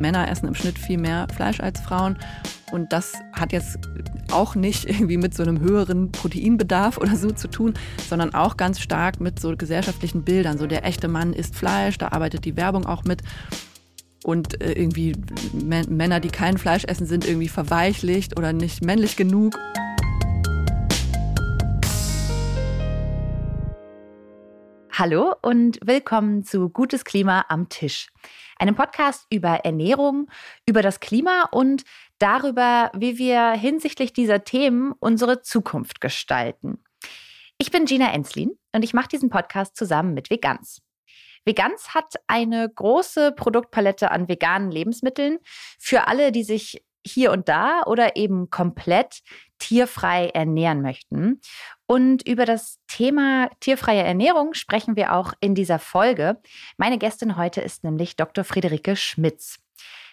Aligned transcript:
Männer 0.00 0.28
essen 0.28 0.48
im 0.48 0.54
Schnitt 0.54 0.78
viel 0.78 0.98
mehr 0.98 1.26
Fleisch 1.34 1.60
als 1.60 1.80
Frauen. 1.80 2.18
Und 2.72 2.92
das 2.92 3.14
hat 3.32 3.52
jetzt 3.52 3.78
auch 4.32 4.54
nicht 4.54 4.84
irgendwie 4.84 5.16
mit 5.16 5.34
so 5.34 5.42
einem 5.42 5.60
höheren 5.60 6.10
Proteinbedarf 6.12 6.98
oder 6.98 7.16
so 7.16 7.30
zu 7.30 7.48
tun, 7.48 7.74
sondern 8.08 8.34
auch 8.34 8.56
ganz 8.56 8.80
stark 8.80 9.20
mit 9.20 9.38
so 9.38 9.56
gesellschaftlichen 9.56 10.22
Bildern. 10.24 10.58
So 10.58 10.66
der 10.66 10.84
echte 10.84 11.08
Mann 11.08 11.32
isst 11.32 11.56
Fleisch, 11.56 11.98
da 11.98 12.08
arbeitet 12.08 12.44
die 12.44 12.56
Werbung 12.56 12.86
auch 12.86 13.04
mit. 13.04 13.22
Und 14.24 14.60
äh, 14.60 14.72
irgendwie 14.72 15.14
Männer, 15.52 16.18
die 16.18 16.30
kein 16.30 16.58
Fleisch 16.58 16.84
essen, 16.84 17.06
sind 17.06 17.26
irgendwie 17.26 17.48
verweichlicht 17.48 18.36
oder 18.36 18.52
nicht 18.52 18.84
männlich 18.84 19.16
genug. 19.16 19.56
Hallo 24.98 25.34
und 25.42 25.78
willkommen 25.84 26.42
zu 26.42 26.70
Gutes 26.70 27.04
Klima 27.04 27.44
am 27.50 27.68
Tisch. 27.68 28.08
Einem 28.58 28.74
Podcast 28.74 29.26
über 29.30 29.64
Ernährung, 29.64 30.30
über 30.66 30.82
das 30.82 31.00
Klima 31.00 31.48
und 31.52 31.84
darüber, 32.18 32.90
wie 32.94 33.18
wir 33.18 33.52
hinsichtlich 33.52 34.12
dieser 34.12 34.44
Themen 34.44 34.92
unsere 34.98 35.42
Zukunft 35.42 36.00
gestalten. 36.00 36.82
Ich 37.58 37.70
bin 37.70 37.84
Gina 37.84 38.12
Enslin 38.12 38.58
und 38.72 38.82
ich 38.82 38.94
mache 38.94 39.08
diesen 39.08 39.30
Podcast 39.30 39.76
zusammen 39.76 40.14
mit 40.14 40.30
Veganz. 40.30 40.82
Veganz 41.44 41.94
hat 41.94 42.14
eine 42.26 42.68
große 42.68 43.32
Produktpalette 43.32 44.10
an 44.10 44.28
veganen 44.28 44.70
Lebensmitteln 44.70 45.38
für 45.78 46.08
alle, 46.08 46.32
die 46.32 46.42
sich 46.42 46.82
hier 47.06 47.30
und 47.32 47.48
da 47.48 47.82
oder 47.86 48.16
eben 48.16 48.50
komplett 48.50 49.20
tierfrei 49.58 50.28
ernähren 50.28 50.82
möchten. 50.82 51.40
Und 51.86 52.26
über 52.26 52.44
das 52.44 52.78
Thema 52.88 53.48
tierfreie 53.60 54.02
Ernährung 54.02 54.54
sprechen 54.54 54.96
wir 54.96 55.14
auch 55.14 55.32
in 55.40 55.54
dieser 55.54 55.78
Folge. 55.78 56.40
Meine 56.76 56.98
Gästin 56.98 57.36
heute 57.36 57.60
ist 57.60 57.84
nämlich 57.84 58.16
Dr. 58.16 58.44
Friederike 58.44 58.96
Schmitz. 58.96 59.58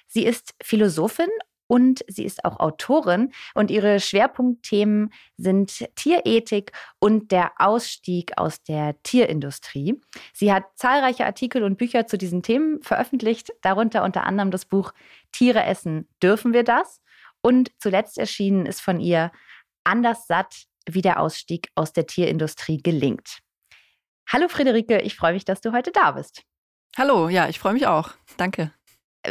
Sie 0.07 0.25
ist 0.25 0.53
Philosophin 0.61 1.29
und 1.67 2.03
sie 2.07 2.23
ist 2.23 2.45
auch 2.45 2.59
Autorin 2.59 3.31
und 3.55 3.71
ihre 3.71 3.99
Schwerpunktthemen 3.99 5.11
sind 5.37 5.87
Tierethik 5.95 6.71
und 6.99 7.31
der 7.31 7.53
Ausstieg 7.57 8.37
aus 8.37 8.61
der 8.61 9.01
Tierindustrie. 9.01 9.99
Sie 10.33 10.53
hat 10.53 10.65
zahlreiche 10.75 11.25
Artikel 11.25 11.63
und 11.63 11.77
Bücher 11.77 12.05
zu 12.05 12.17
diesen 12.17 12.43
Themen 12.43 12.81
veröffentlicht, 12.83 13.53
darunter 13.61 14.03
unter 14.03 14.25
anderem 14.25 14.51
das 14.51 14.65
Buch 14.65 14.93
Tiere 15.31 15.63
essen, 15.63 16.07
dürfen 16.21 16.53
wir 16.53 16.63
das? 16.63 17.01
Und 17.45 17.71
zuletzt 17.77 18.17
erschienen 18.17 18.65
ist 18.65 18.81
von 18.81 18.99
ihr 18.99 19.31
Anders 19.83 20.27
satt, 20.27 20.63
wie 20.87 21.01
der 21.01 21.19
Ausstieg 21.19 21.69
aus 21.75 21.91
der 21.91 22.07
Tierindustrie 22.07 22.81
gelingt. 22.81 23.39
Hallo 24.31 24.47
Friederike, 24.47 25.01
ich 25.01 25.15
freue 25.15 25.33
mich, 25.33 25.43
dass 25.43 25.59
du 25.59 25.73
heute 25.73 25.91
da 25.91 26.11
bist. 26.11 26.43
Hallo, 26.97 27.27
ja, 27.27 27.49
ich 27.49 27.59
freue 27.59 27.73
mich 27.73 27.85
auch. 27.85 28.11
Danke. 28.37 28.71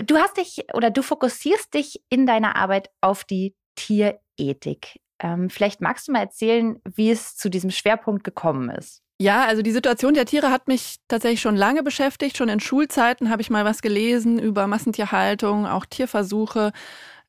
Du 0.05 0.19
hast 0.19 0.37
dich 0.37 0.65
oder 0.75 0.91
du 0.91 1.03
fokussierst 1.03 1.73
dich 1.73 2.03
in 2.11 2.27
deiner 2.27 2.57
Arbeit 2.57 2.91
auf 3.01 3.25
die 3.25 3.55
Tierethik. 3.77 5.01
Ähm, 5.19 5.49
vielleicht 5.49 5.81
magst 5.81 6.09
du 6.09 6.13
mal 6.13 6.21
erzählen, 6.21 6.81
wie 6.85 7.11
es 7.11 7.37
zu 7.37 7.49
diesem 7.49 7.71
Schwerpunkt 7.71 8.25
gekommen 8.25 8.69
ist. 8.71 9.03
Ja, 9.21 9.45
also 9.45 9.63
die 9.63 9.71
Situation 9.71 10.15
der 10.15 10.27
Tiere 10.27 10.51
hat 10.51 10.67
mich 10.67 10.97
tatsächlich 11.07 11.41
schon 11.41 11.57
lange 11.57 11.83
beschäftigt. 11.83 12.37
Schon 12.37 12.49
in 12.49 12.59
Schulzeiten 12.59 13.31
habe 13.31 13.41
ich 13.41 13.51
mal 13.51 13.65
was 13.65 13.81
gelesen 13.81 14.39
über 14.39 14.67
Massentierhaltung, 14.67 15.67
auch 15.67 15.87
Tierversuche 15.87 16.73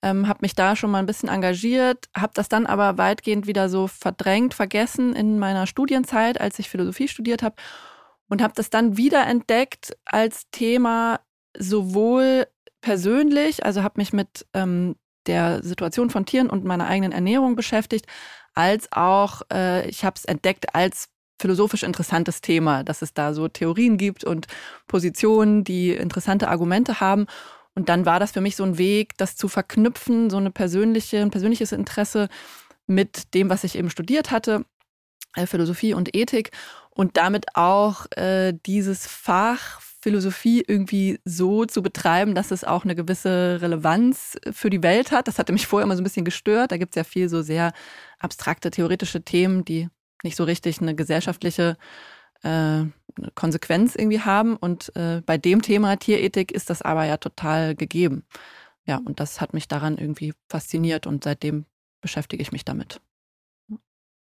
ähm, 0.04 0.28
habe 0.28 0.40
mich 0.42 0.54
da 0.54 0.76
schon 0.76 0.92
mal 0.92 1.00
ein 1.00 1.06
bisschen 1.06 1.30
engagiert, 1.30 2.10
habe 2.16 2.34
das 2.36 2.50
dann 2.50 2.66
aber 2.66 2.98
weitgehend 2.98 3.48
wieder 3.48 3.70
so 3.70 3.88
verdrängt, 3.88 4.54
vergessen 4.54 5.16
in 5.16 5.40
meiner 5.40 5.66
Studienzeit, 5.66 6.40
als 6.40 6.60
ich 6.60 6.70
Philosophie 6.70 7.08
studiert 7.08 7.42
habe 7.42 7.56
und 8.28 8.42
habe 8.42 8.54
das 8.56 8.70
dann 8.70 8.98
wieder 8.98 9.26
entdeckt 9.26 9.96
als 10.06 10.50
Thema 10.52 11.22
sowohl 11.58 12.48
persönlich, 12.82 13.66
also 13.66 13.82
habe 13.82 13.96
mich 13.98 14.12
mit 14.12 14.46
ähm, 14.54 14.96
der 15.26 15.64
Situation 15.64 16.10
von 16.10 16.26
Tieren 16.26 16.50
und 16.50 16.66
meiner 16.66 16.88
eigenen 16.88 17.14
Ernährung 17.14 17.56
beschäftigt, 17.56 18.06
als 18.54 18.92
auch 18.92 19.42
äh, 19.52 19.88
ich 19.88 20.04
habe 20.04 20.16
es 20.18 20.26
entdeckt 20.26 20.76
als 20.76 21.08
philosophisch 21.40 21.84
interessantes 21.84 22.42
Thema, 22.42 22.84
dass 22.84 23.02
es 23.02 23.14
da 23.14 23.34
so 23.34 23.48
Theorien 23.48 23.98
gibt 23.98 24.24
und 24.24 24.48
Positionen, 24.88 25.64
die 25.64 25.92
interessante 25.92 26.48
Argumente 26.50 27.00
haben. 27.00 27.26
Und 27.76 27.90
dann 27.90 28.06
war 28.06 28.20
das 28.20 28.32
für 28.32 28.42
mich 28.42 28.56
so 28.56 28.64
ein 28.64 28.78
Weg, 28.78 29.18
das 29.18 29.36
zu 29.36 29.48
verknüpfen, 29.48 30.30
so 30.30 30.38
eine 30.38 30.52
persönliche, 30.52 31.22
ein 31.22 31.32
persönliches 31.32 31.72
Interesse 31.72 32.30
mit 32.86 33.34
dem, 33.34 33.50
was 33.50 33.64
ich 33.64 33.78
eben 33.78 33.90
studiert 33.90 34.32
hatte, 34.32 34.66
äh, 35.36 35.48
Philosophie 35.48 35.94
und 35.94 36.16
Ethik 36.16 36.52
und 36.92 37.18
damit 37.18 37.56
auch 37.56 38.06
äh, 38.12 38.54
dieses 38.66 39.08
Fach 39.08 39.82
Philosophie 40.04 40.62
irgendwie 40.68 41.20
so 41.24 41.66
zu 41.66 41.82
betreiben, 41.82 42.36
dass 42.36 42.52
es 42.52 42.66
auch 42.66 42.84
eine 42.84 42.94
gewisse 42.94 43.60
Relevanz 43.62 44.38
für 44.52 44.70
die 44.70 44.84
Welt 44.84 45.12
hat. 45.12 45.30
Das 45.30 45.40
hatte 45.40 45.54
mich 45.54 45.66
vorher 45.66 45.86
immer 45.86 45.96
so 45.96 46.02
ein 46.02 46.04
bisschen 46.04 46.26
gestört. 46.26 46.74
Da 46.74 46.78
gibt 46.78 46.92
es 46.92 46.98
ja 46.98 47.06
viel 47.06 47.30
so 47.30 47.42
sehr 47.42 47.72
abstrakte, 48.20 48.70
theoretische 48.70 49.24
Themen, 49.24 49.64
die 49.64 49.88
nicht 50.22 50.36
so 50.36 50.44
richtig 50.44 50.82
eine 50.82 50.94
gesellschaftliche 50.94 51.78
äh, 52.44 52.86
Konsequenz 53.36 53.96
irgendwie 53.96 54.22
haben. 54.22 54.56
Und 54.56 54.96
äh, 54.96 55.22
bei 55.26 55.38
dem 55.38 55.62
Thema 55.62 55.96
Tierethik 55.98 56.52
ist 56.52 56.70
das 56.70 56.82
aber 56.82 57.06
ja 57.06 57.18
total 57.18 57.76
gegeben. 57.76 58.26
Ja, 58.86 58.98
und 58.98 59.20
das 59.20 59.42
hat 59.42 59.54
mich 59.54 59.68
daran 59.68 59.98
irgendwie 59.98 60.34
fasziniert 60.50 61.08
und 61.08 61.24
seitdem 61.24 61.66
beschäftige 62.02 62.42
ich 62.42 62.52
mich 62.52 62.66
damit. 62.66 63.00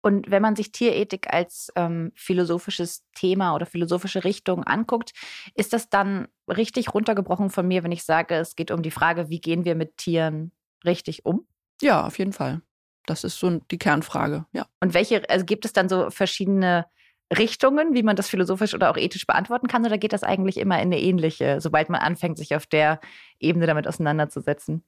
Und 0.03 0.31
wenn 0.31 0.43
man 0.43 0.57
sich 0.57 0.73
Tierethik 0.73 1.33
als 1.33 1.71
ähm, 1.77 2.13
philosophisches 2.15 3.05
Thema 3.15 3.55
oder 3.55 3.67
philosophische 3.67 4.25
Richtung 4.25 4.65
anguckt, 4.65 5.13
ist 5.55 5.73
das 5.73 5.91
dann 5.91 6.29
richtig 6.49 6.95
runtergebrochen 6.95 7.51
von 7.51 7.69
mir, 7.69 7.85
wenn 7.85 7.93
ich 7.93 8.05
sage, 8.05 8.37
es 8.37 8.57
geht 8.57 8.71
um 8.71 8.83
die 8.83 8.91
Frage, 8.91 9.29
wie 9.29 9.41
gehen 9.41 9.65
wir 9.65 9.75
mit 9.75 9.99
Tieren 9.99 10.53
richtig 10.85 11.27
um? 11.27 11.47
Ja, 11.83 12.07
auf 12.07 12.19
jeden 12.19 12.33
Fall. 12.33 12.63
Das 13.07 13.25
ist 13.25 13.39
so 13.39 13.61
die 13.71 13.79
Kernfrage, 13.79 14.47
ja. 14.53 14.67
Und 14.81 14.95
welche, 14.95 15.29
also 15.29 15.45
gibt 15.45 15.65
es 15.65 15.73
dann 15.73 15.89
so 15.89 16.11
verschiedene 16.11 16.87
Richtungen, 17.37 17.95
wie 17.95 18.03
man 18.03 18.17
das 18.17 18.29
philosophisch 18.29 18.75
oder 18.75 18.91
auch 18.91 18.97
ethisch 18.97 19.27
beantworten 19.27 19.69
kann, 19.69 19.85
oder 19.87 19.99
geht 19.99 20.13
das 20.13 20.23
eigentlich 20.23 20.57
immer 20.57 20.77
in 20.77 20.93
eine 20.93 21.01
ähnliche, 21.01 21.61
sobald 21.61 21.89
man 21.89 22.01
anfängt, 22.01 22.39
sich 22.39 22.55
auf 22.57 22.67
der 22.67 23.01
Ebene 23.39 23.67
damit 23.67 23.87
auseinanderzusetzen? 23.87 24.85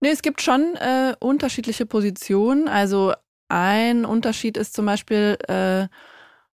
Nee, 0.00 0.10
es 0.10 0.22
gibt 0.22 0.42
schon 0.42 0.76
äh, 0.76 1.14
unterschiedliche 1.18 1.86
Positionen. 1.86 2.68
Also 2.68 3.14
ein 3.48 4.04
Unterschied 4.04 4.56
ist 4.56 4.74
zum 4.74 4.86
Beispiel, 4.86 5.38
äh, 5.48 5.88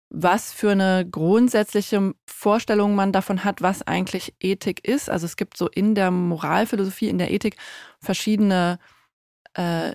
was 0.09 0.52
für 0.52 0.72
eine 0.72 1.08
grundsätzliche 1.09 2.14
Vorstellung 2.25 2.96
man 2.96 3.12
davon 3.12 3.44
hat, 3.44 3.62
was 3.62 3.81
eigentlich 3.81 4.34
Ethik 4.40 4.88
ist. 4.88 5.09
Also 5.09 5.25
es 5.25 5.38
gibt 5.38 5.58
so 5.58 5.70
in 5.70 5.96
der 5.96 6.12
Moralphilosophie, 6.12 7.08
in 7.08 7.18
der 7.18 7.31
Ethik 7.31 7.56
verschiedene 8.00 8.80
äh, 9.53 9.94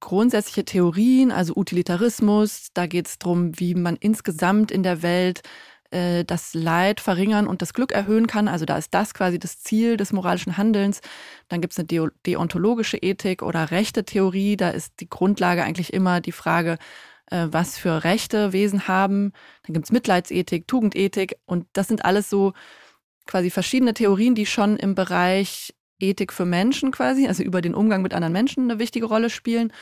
grundsätzliche 0.00 0.64
Theorien, 0.64 1.30
also 1.30 1.54
Utilitarismus. 1.54 2.68
Da 2.74 2.86
geht 2.86 3.06
es 3.06 3.18
darum, 3.18 3.58
wie 3.58 3.74
man 3.74 3.96
insgesamt 3.96 4.70
in 4.70 4.82
der 4.82 5.02
Welt 5.02 5.42
äh, 5.90 6.24
das 6.24 6.54
Leid 6.54 7.00
verringern 7.00 7.46
und 7.46 7.62
das 7.62 7.74
Glück 7.74 7.92
erhöhen 7.92 8.26
kann. 8.26 8.48
Also 8.48 8.64
da 8.64 8.76
ist 8.78 8.94
das 8.94 9.14
quasi 9.14 9.38
das 9.38 9.60
Ziel 9.60 9.96
des 9.96 10.12
moralischen 10.12 10.56
Handelns. 10.56 11.00
Dann 11.48 11.60
gibt 11.60 11.72
es 11.72 11.78
eine 11.78 12.10
deontologische 12.26 12.96
Ethik 12.96 13.42
oder 13.42 13.70
Rechte-Theorie. 13.70 14.56
Da 14.56 14.70
ist 14.70 14.94
die 15.00 15.08
Grundlage 15.08 15.62
eigentlich 15.62 15.92
immer 15.92 16.20
die 16.20 16.32
Frage, 16.32 16.78
äh, 17.30 17.48
was 17.50 17.76
für 17.76 18.04
Rechte 18.04 18.52
Wesen 18.52 18.88
haben. 18.88 19.32
Dann 19.66 19.74
gibt 19.74 19.86
es 19.86 19.92
Mitleidsethik, 19.92 20.66
Tugendethik 20.66 21.36
und 21.46 21.66
das 21.72 21.88
sind 21.88 22.04
alles 22.04 22.30
so 22.30 22.52
quasi 23.26 23.50
verschiedene 23.50 23.94
Theorien, 23.94 24.34
die 24.34 24.46
schon 24.46 24.76
im 24.76 24.94
Bereich 24.94 25.74
Ethik 26.00 26.32
für 26.32 26.44
Menschen 26.44 26.90
quasi, 26.90 27.28
also 27.28 27.42
über 27.42 27.60
den 27.60 27.74
Umgang 27.74 28.02
mit 28.02 28.14
anderen 28.14 28.32
Menschen 28.32 28.70
eine 28.70 28.78
wichtige 28.78 29.06
Rolle 29.06 29.30
spielen 29.30 29.72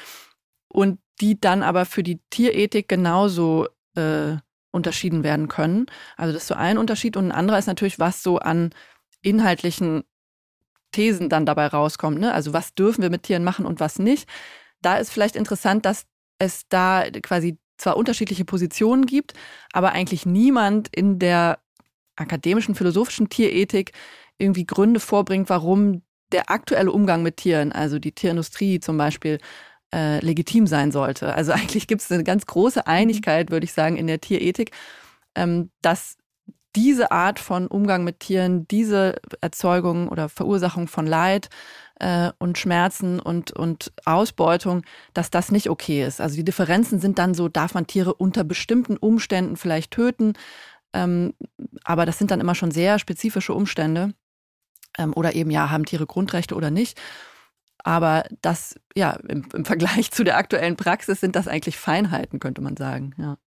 und 0.68 0.98
die 1.20 1.40
dann 1.40 1.62
aber 1.62 1.84
für 1.84 2.02
die 2.02 2.20
Tierethik 2.30 2.88
genauso 2.88 3.66
äh, 3.94 4.36
unterschieden 4.70 5.24
werden 5.24 5.48
können. 5.48 5.86
Also 6.16 6.32
das 6.32 6.42
ist 6.42 6.48
so 6.48 6.54
ein 6.54 6.78
Unterschied 6.78 7.16
und 7.16 7.26
ein 7.26 7.32
anderer 7.32 7.58
ist 7.58 7.66
natürlich, 7.66 7.98
was 7.98 8.22
so 8.22 8.38
an 8.38 8.70
inhaltlichen 9.22 10.04
Thesen 10.92 11.28
dann 11.28 11.46
dabei 11.46 11.66
rauskommt. 11.66 12.18
Ne? 12.18 12.32
Also 12.32 12.52
was 12.52 12.74
dürfen 12.74 13.02
wir 13.02 13.10
mit 13.10 13.24
Tieren 13.24 13.44
machen 13.44 13.66
und 13.66 13.80
was 13.80 13.98
nicht. 13.98 14.28
Da 14.80 14.96
ist 14.98 15.10
vielleicht 15.10 15.36
interessant, 15.36 15.84
dass 15.84 16.06
es 16.38 16.68
da 16.68 17.04
quasi 17.22 17.58
zwar 17.78 17.96
unterschiedliche 17.96 18.44
Positionen 18.44 19.06
gibt, 19.06 19.34
aber 19.72 19.92
eigentlich 19.92 20.26
niemand 20.26 20.88
in 20.94 21.18
der 21.18 21.60
akademischen, 22.16 22.74
philosophischen 22.74 23.28
Tierethik 23.28 23.92
irgendwie 24.38 24.66
Gründe 24.66 25.00
vorbringt, 25.00 25.48
warum 25.48 26.02
der 26.32 26.50
aktuelle 26.50 26.92
Umgang 26.92 27.22
mit 27.22 27.38
Tieren, 27.38 27.72
also 27.72 27.98
die 27.98 28.12
Tierindustrie 28.12 28.80
zum 28.80 28.96
Beispiel, 28.96 29.38
äh, 29.94 30.20
legitim 30.20 30.66
sein 30.66 30.92
sollte. 30.92 31.34
Also 31.34 31.52
eigentlich 31.54 31.86
gibt 31.86 32.02
es 32.02 32.12
eine 32.12 32.24
ganz 32.24 32.46
große 32.46 32.86
Einigkeit, 32.86 33.50
würde 33.50 33.64
ich 33.64 33.72
sagen, 33.72 33.96
in 33.96 34.06
der 34.06 34.20
Tierethik, 34.20 34.72
ähm, 35.34 35.70
dass 35.82 36.16
diese 36.76 37.10
Art 37.10 37.38
von 37.38 37.66
Umgang 37.66 38.04
mit 38.04 38.20
Tieren, 38.20 38.68
diese 38.68 39.16
Erzeugung 39.40 40.08
oder 40.08 40.28
Verursachung 40.28 40.86
von 40.86 41.06
Leid 41.06 41.48
äh, 41.98 42.30
und 42.38 42.58
Schmerzen 42.58 43.18
und, 43.20 43.52
und 43.52 43.92
Ausbeutung, 44.04 44.82
dass 45.14 45.30
das 45.30 45.50
nicht 45.50 45.70
okay 45.70 46.04
ist. 46.04 46.20
Also 46.20 46.36
die 46.36 46.44
Differenzen 46.44 47.00
sind 47.00 47.18
dann 47.18 47.34
so, 47.34 47.48
darf 47.48 47.74
man 47.74 47.86
Tiere 47.86 48.14
unter 48.14 48.44
bestimmten 48.44 48.96
Umständen 48.96 49.56
vielleicht 49.56 49.90
töten, 49.90 50.34
ähm, 50.92 51.34
aber 51.84 52.06
das 52.06 52.18
sind 52.18 52.30
dann 52.30 52.40
immer 52.40 52.54
schon 52.54 52.70
sehr 52.70 52.98
spezifische 52.98 53.54
Umstände. 53.54 54.14
Ähm, 54.96 55.12
oder 55.14 55.34
eben, 55.34 55.50
ja, 55.50 55.70
haben 55.70 55.84
Tiere 55.84 56.06
Grundrechte 56.06 56.54
oder 56.54 56.70
nicht. 56.70 57.00
Aber 57.84 58.24
das, 58.42 58.78
ja, 58.94 59.12
im, 59.28 59.48
im, 59.52 59.64
Vergleich 59.64 60.10
zu 60.12 60.24
der 60.24 60.36
aktuellen 60.36 60.76
Praxis 60.76 61.20
sind 61.20 61.36
das 61.36 61.48
eigentlich 61.48 61.78
Feinheiten, 61.78 62.40
könnte 62.40 62.60
man 62.60 62.76
sagen. 62.76 63.14
Ja. 63.18 63.38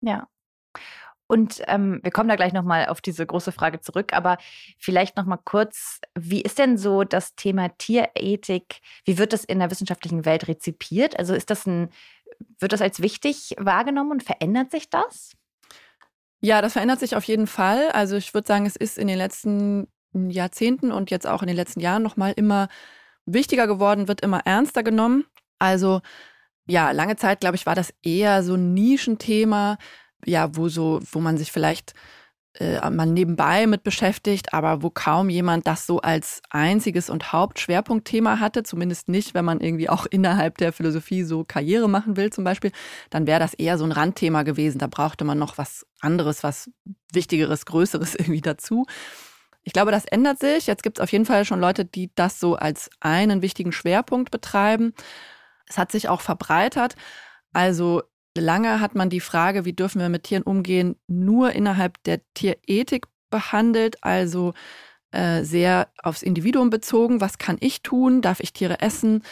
Ja. 0.00 0.28
Und 1.26 1.62
ähm, 1.68 2.00
wir 2.02 2.10
kommen 2.10 2.28
da 2.28 2.36
gleich 2.36 2.52
nochmal 2.52 2.86
auf 2.86 3.00
diese 3.00 3.24
große 3.24 3.50
Frage 3.50 3.80
zurück, 3.80 4.12
aber 4.12 4.36
vielleicht 4.78 5.16
nochmal 5.16 5.38
kurz, 5.42 6.00
wie 6.14 6.42
ist 6.42 6.58
denn 6.58 6.76
so 6.76 7.02
das 7.02 7.34
Thema 7.34 7.70
Tierethik, 7.78 8.80
wie 9.04 9.16
wird 9.16 9.32
das 9.32 9.44
in 9.44 9.58
der 9.58 9.70
wissenschaftlichen 9.70 10.26
Welt 10.26 10.48
rezipiert? 10.48 11.18
Also 11.18 11.34
ist 11.34 11.48
das 11.48 11.66
ein, 11.66 11.88
wird 12.58 12.72
das 12.72 12.82
als 12.82 13.00
wichtig 13.00 13.54
wahrgenommen 13.58 14.12
und 14.12 14.22
verändert 14.22 14.70
sich 14.70 14.90
das? 14.90 15.32
Ja, 16.42 16.60
das 16.60 16.74
verändert 16.74 17.00
sich 17.00 17.16
auf 17.16 17.24
jeden 17.24 17.46
Fall. 17.46 17.90
Also 17.92 18.16
ich 18.16 18.34
würde 18.34 18.46
sagen, 18.46 18.66
es 18.66 18.76
ist 18.76 18.98
in 18.98 19.08
den 19.08 19.16
letzten 19.16 19.88
Jahrzehnten 20.14 20.92
und 20.92 21.10
jetzt 21.10 21.26
auch 21.26 21.42
in 21.42 21.48
den 21.48 21.56
letzten 21.56 21.80
Jahren 21.80 22.02
nochmal 22.02 22.32
immer 22.36 22.68
wichtiger 23.26 23.66
geworden, 23.66 24.08
wird 24.08 24.20
immer 24.20 24.40
ernster 24.44 24.82
genommen. 24.82 25.24
Also 25.58 26.00
ja, 26.66 26.92
lange 26.92 27.16
Zeit, 27.16 27.40
glaube 27.40 27.56
ich, 27.56 27.66
war 27.66 27.74
das 27.74 27.92
eher 28.02 28.42
so 28.42 28.54
ein 28.54 28.74
Nischenthema, 28.74 29.78
ja, 30.24 30.56
wo 30.56 30.68
so, 30.68 31.00
wo 31.10 31.20
man 31.20 31.36
sich 31.36 31.52
vielleicht 31.52 31.94
äh, 32.58 32.88
mal 32.88 33.06
nebenbei 33.06 33.66
mit 33.66 33.82
beschäftigt, 33.82 34.54
aber 34.54 34.82
wo 34.82 34.90
kaum 34.90 35.28
jemand 35.28 35.66
das 35.66 35.86
so 35.86 36.00
als 36.00 36.40
einziges 36.50 37.10
und 37.10 37.32
Hauptschwerpunktthema 37.32 38.38
hatte, 38.38 38.62
zumindest 38.62 39.08
nicht, 39.08 39.34
wenn 39.34 39.44
man 39.44 39.60
irgendwie 39.60 39.88
auch 39.88 40.06
innerhalb 40.06 40.58
der 40.58 40.72
Philosophie 40.72 41.24
so 41.24 41.44
Karriere 41.44 41.88
machen 41.88 42.16
will 42.16 42.30
zum 42.30 42.44
Beispiel, 42.44 42.70
dann 43.10 43.26
wäre 43.26 43.40
das 43.40 43.54
eher 43.54 43.76
so 43.76 43.84
ein 43.84 43.92
Randthema 43.92 44.44
gewesen. 44.44 44.78
Da 44.78 44.86
brauchte 44.86 45.24
man 45.24 45.38
noch 45.38 45.58
was 45.58 45.84
anderes, 46.00 46.42
was 46.42 46.70
Wichtigeres, 47.12 47.66
Größeres 47.66 48.14
irgendwie 48.18 48.40
dazu. 48.40 48.86
Ich 49.64 49.72
glaube, 49.72 49.90
das 49.90 50.04
ändert 50.04 50.38
sich. 50.38 50.66
Jetzt 50.66 50.82
gibt 50.82 50.98
es 50.98 51.02
auf 51.02 51.10
jeden 51.10 51.24
Fall 51.24 51.44
schon 51.44 51.60
Leute, 51.60 51.84
die 51.84 52.10
das 52.14 52.38
so 52.38 52.54
als 52.54 52.90
einen 53.00 53.42
wichtigen 53.42 53.72
Schwerpunkt 53.72 54.30
betreiben. 54.30 54.94
Es 55.66 55.78
hat 55.78 55.90
sich 55.90 56.08
auch 56.08 56.20
verbreitert. 56.20 56.94
Also 57.52 58.02
lange 58.36 58.80
hat 58.80 58.94
man 58.94 59.10
die 59.10 59.20
Frage, 59.20 59.64
wie 59.64 59.72
dürfen 59.72 60.00
wir 60.00 60.08
mit 60.08 60.24
Tieren 60.24 60.42
umgehen, 60.42 60.96
nur 61.06 61.52
innerhalb 61.52 62.02
der 62.04 62.20
Tierethik 62.34 63.06
behandelt, 63.30 64.02
also 64.04 64.52
äh, 65.12 65.42
sehr 65.44 65.88
aufs 66.02 66.22
Individuum 66.22 66.70
bezogen. 66.70 67.20
Was 67.20 67.38
kann 67.38 67.56
ich 67.60 67.82
tun? 67.82 68.20
Darf 68.20 68.40
ich 68.40 68.52
Tiere 68.52 68.80
essen 68.80 69.22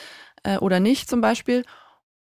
äh, 0.44 0.56
oder 0.58 0.80
nicht 0.80 1.08
zum 1.10 1.20
Beispiel? 1.20 1.64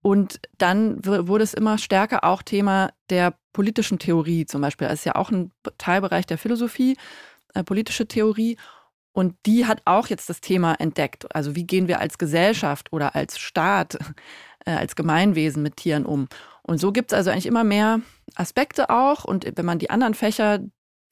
Und 0.01 0.41
dann 0.57 1.05
wurde 1.05 1.45
es 1.45 1.53
immer 1.53 1.77
stärker 1.77 2.25
auch 2.25 2.41
Thema 2.41 2.91
der 3.09 3.35
politischen 3.53 3.99
Theorie 3.99 4.45
zum 4.45 4.59
Beispiel. 4.59 4.87
Das 4.87 4.99
ist 4.99 5.05
ja 5.05 5.15
auch 5.15 5.31
ein 5.31 5.51
Teilbereich 5.77 6.25
der 6.25 6.37
Philosophie, 6.37 6.97
äh, 7.53 7.63
politische 7.63 8.07
Theorie. 8.07 8.57
Und 9.13 9.35
die 9.45 9.67
hat 9.67 9.81
auch 9.85 10.07
jetzt 10.07 10.29
das 10.29 10.41
Thema 10.41 10.73
entdeckt. 10.75 11.33
Also 11.35 11.55
wie 11.55 11.65
gehen 11.65 11.87
wir 11.87 11.99
als 11.99 12.17
Gesellschaft 12.17 12.91
oder 12.91 13.15
als 13.15 13.37
Staat, 13.37 13.97
äh, 14.65 14.71
als 14.71 14.95
Gemeinwesen 14.95 15.61
mit 15.61 15.77
Tieren 15.77 16.05
um? 16.05 16.27
Und 16.63 16.79
so 16.79 16.91
gibt 16.91 17.11
es 17.11 17.17
also 17.17 17.29
eigentlich 17.29 17.45
immer 17.45 17.63
mehr 17.63 18.01
Aspekte 18.35 18.89
auch. 18.89 19.25
Und 19.25 19.45
wenn 19.55 19.65
man 19.65 19.79
die 19.79 19.89
anderen 19.89 20.13
Fächer, 20.13 20.59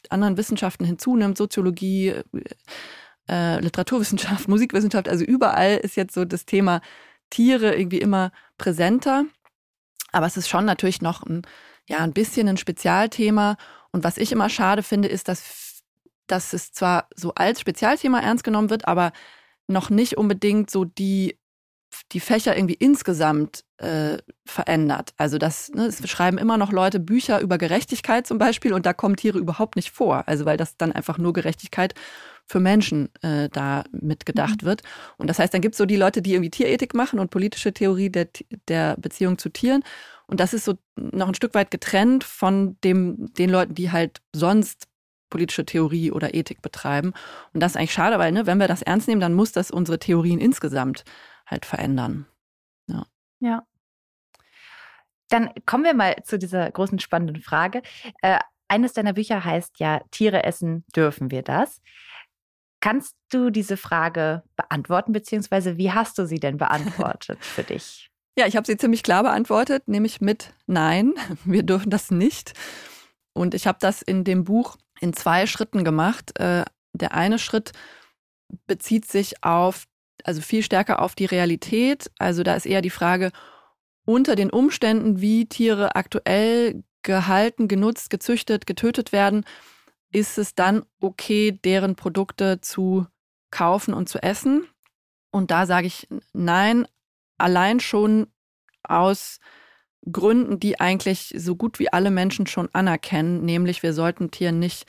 anderen 0.09 0.37
Wissenschaften 0.37 0.85
hinzunimmt, 0.85 1.37
Soziologie, 1.37 2.15
äh, 3.29 3.59
Literaturwissenschaft, 3.59 4.47
Musikwissenschaft, 4.47 5.07
also 5.07 5.23
überall 5.23 5.77
ist 5.77 5.95
jetzt 5.95 6.13
so 6.13 6.25
das 6.25 6.45
Thema 6.45 6.81
Tiere 7.29 7.75
irgendwie 7.75 7.99
immer 7.99 8.31
präsenter. 8.57 9.25
Aber 10.11 10.25
es 10.25 10.37
ist 10.37 10.49
schon 10.49 10.65
natürlich 10.65 11.01
noch 11.01 11.23
ein, 11.23 11.43
ja, 11.87 11.99
ein 11.99 12.13
bisschen 12.13 12.47
ein 12.47 12.57
Spezialthema. 12.57 13.57
Und 13.91 14.03
was 14.03 14.17
ich 14.17 14.31
immer 14.31 14.49
schade 14.49 14.83
finde, 14.83 15.07
ist, 15.07 15.27
dass, 15.27 15.70
dass 16.31 16.53
es 16.53 16.71
zwar 16.71 17.07
so 17.15 17.33
als 17.35 17.59
Spezialthema 17.59 18.19
ernst 18.19 18.43
genommen 18.43 18.69
wird, 18.69 18.87
aber 18.87 19.11
noch 19.67 19.89
nicht 19.89 20.17
unbedingt 20.17 20.69
so 20.69 20.85
die 20.85 21.37
die 22.11 22.19
Fächer 22.19 22.55
irgendwie 22.55 22.75
insgesamt 22.75 23.65
äh, 23.77 24.17
verändert. 24.45 25.13
Also 25.17 25.37
das, 25.37 25.69
ne, 25.69 25.85
es 25.85 26.07
schreiben 26.09 26.37
immer 26.37 26.57
noch 26.57 26.71
Leute 26.71 26.99
Bücher 26.99 27.41
über 27.41 27.57
Gerechtigkeit 27.57 28.25
zum 28.25 28.37
Beispiel 28.37 28.73
und 28.73 28.85
da 28.85 28.93
kommen 28.93 29.15
Tiere 29.15 29.39
überhaupt 29.39 29.75
nicht 29.75 29.91
vor. 29.91 30.23
Also 30.27 30.45
weil 30.45 30.57
das 30.57 30.77
dann 30.77 30.91
einfach 30.91 31.17
nur 31.17 31.33
Gerechtigkeit 31.33 31.93
für 32.45 32.59
Menschen 32.59 33.09
äh, 33.21 33.49
da 33.49 33.83
mitgedacht 33.91 34.61
mhm. 34.61 34.67
wird. 34.67 34.83
Und 35.17 35.29
das 35.29 35.39
heißt, 35.39 35.53
dann 35.53 35.61
gibt 35.61 35.75
es 35.75 35.77
so 35.77 35.85
die 35.85 35.95
Leute, 35.95 36.21
die 36.21 36.33
irgendwie 36.33 36.49
Tierethik 36.51 36.93
machen 36.93 37.19
und 37.19 37.31
politische 37.31 37.73
Theorie 37.73 38.09
der, 38.09 38.27
der 38.67 38.95
Beziehung 38.97 39.37
zu 39.37 39.49
Tieren. 39.49 39.83
Und 40.27 40.39
das 40.39 40.53
ist 40.53 40.65
so 40.65 40.75
noch 40.95 41.27
ein 41.27 41.35
Stück 41.35 41.53
weit 41.55 41.71
getrennt 41.71 42.23
von 42.23 42.77
dem, 42.83 43.33
den 43.33 43.49
Leuten, 43.49 43.75
die 43.75 43.91
halt 43.91 44.21
sonst 44.33 44.87
politische 45.31 45.65
Theorie 45.65 46.11
oder 46.11 46.35
Ethik 46.35 46.61
betreiben. 46.61 47.13
Und 47.53 47.61
das 47.61 47.71
ist 47.71 47.77
eigentlich 47.77 47.93
schade, 47.93 48.19
weil 48.19 48.31
ne, 48.31 48.45
wenn 48.45 48.59
wir 48.59 48.67
das 48.67 48.83
ernst 48.83 49.07
nehmen, 49.07 49.21
dann 49.21 49.33
muss 49.33 49.51
das 49.51 49.71
unsere 49.71 49.97
Theorien 49.97 50.39
insgesamt 50.39 51.03
halt 51.47 51.65
verändern. 51.65 52.27
Ja. 52.87 53.05
Ja. 53.39 53.63
Dann 55.29 55.49
kommen 55.65 55.85
wir 55.85 55.95
mal 55.95 56.17
zu 56.23 56.37
dieser 56.37 56.69
großen 56.69 56.99
spannenden 56.99 57.41
Frage. 57.41 57.81
Äh, 58.21 58.37
eines 58.67 58.93
deiner 58.93 59.13
Bücher 59.13 59.43
heißt 59.43 59.79
ja, 59.79 60.01
Tiere 60.11 60.43
essen, 60.43 60.85
dürfen 60.95 61.31
wir 61.31 61.41
das? 61.41 61.81
Kannst 62.81 63.15
du 63.29 63.49
diese 63.49 63.77
Frage 63.77 64.43
beantworten, 64.55 65.11
beziehungsweise 65.11 65.77
wie 65.77 65.91
hast 65.91 66.17
du 66.17 66.25
sie 66.25 66.39
denn 66.39 66.57
beantwortet 66.57 67.39
für 67.45 67.63
dich? 67.63 68.09
Ja, 68.37 68.47
ich 68.47 68.55
habe 68.55 68.65
sie 68.65 68.77
ziemlich 68.77 69.03
klar 69.03 69.23
beantwortet, 69.23 69.87
nämlich 69.87 70.21
mit 70.21 70.53
Nein, 70.67 71.13
wir 71.43 71.63
dürfen 71.63 71.89
das 71.89 72.11
nicht. 72.11 72.53
Und 73.33 73.53
ich 73.53 73.67
habe 73.67 73.77
das 73.79 74.01
in 74.01 74.23
dem 74.23 74.43
Buch 74.43 74.77
in 75.01 75.13
zwei 75.13 75.45
Schritten 75.47 75.83
gemacht. 75.83 76.39
Äh, 76.39 76.63
der 76.93 77.13
eine 77.13 77.39
Schritt 77.39 77.73
bezieht 78.67 79.05
sich 79.05 79.43
auf 79.43 79.87
also 80.23 80.41
viel 80.41 80.63
stärker 80.63 81.01
auf 81.01 81.15
die 81.15 81.25
Realität. 81.25 82.11
Also 82.17 82.43
da 82.43 82.55
ist 82.55 82.65
eher 82.65 82.81
die 82.81 82.89
Frage, 82.89 83.31
unter 84.05 84.35
den 84.35 84.49
Umständen, 84.49 85.21
wie 85.21 85.45
Tiere 85.45 85.95
aktuell 85.95 86.83
gehalten, 87.03 87.67
genutzt, 87.67 88.09
gezüchtet, 88.09 88.65
getötet 88.65 89.11
werden, 89.11 89.45
ist 90.11 90.37
es 90.37 90.55
dann 90.55 90.83
okay, 90.99 91.59
deren 91.63 91.95
Produkte 91.95 92.61
zu 92.61 93.07
kaufen 93.49 93.93
und 93.93 94.09
zu 94.09 94.21
essen? 94.21 94.67
Und 95.31 95.51
da 95.51 95.65
sage 95.65 95.87
ich 95.87 96.07
nein, 96.33 96.85
allein 97.37 97.79
schon 97.79 98.27
aus 98.83 99.39
Gründen, 100.09 100.59
die 100.59 100.79
eigentlich 100.79 101.33
so 101.37 101.55
gut 101.55 101.79
wie 101.79 101.91
alle 101.91 102.11
Menschen 102.11 102.47
schon 102.47 102.69
anerkennen, 102.73 103.43
nämlich 103.43 103.83
wir 103.83 103.93
sollten 103.93 104.31
Tieren 104.31 104.59
nicht 104.59 104.85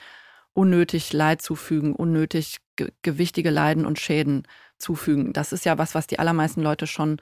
unnötig 0.53 1.13
Leid 1.13 1.41
zufügen, 1.41 1.93
unnötig 1.93 2.57
gewichtige 3.01 3.49
Leiden 3.49 3.85
und 3.85 3.99
Schäden 3.99 4.47
zufügen. 4.77 5.33
Das 5.33 5.51
ist 5.51 5.65
ja 5.65 5.77
was, 5.77 5.95
was 5.95 6.07
die 6.07 6.19
allermeisten 6.19 6.61
Leute 6.61 6.87
schon 6.87 7.17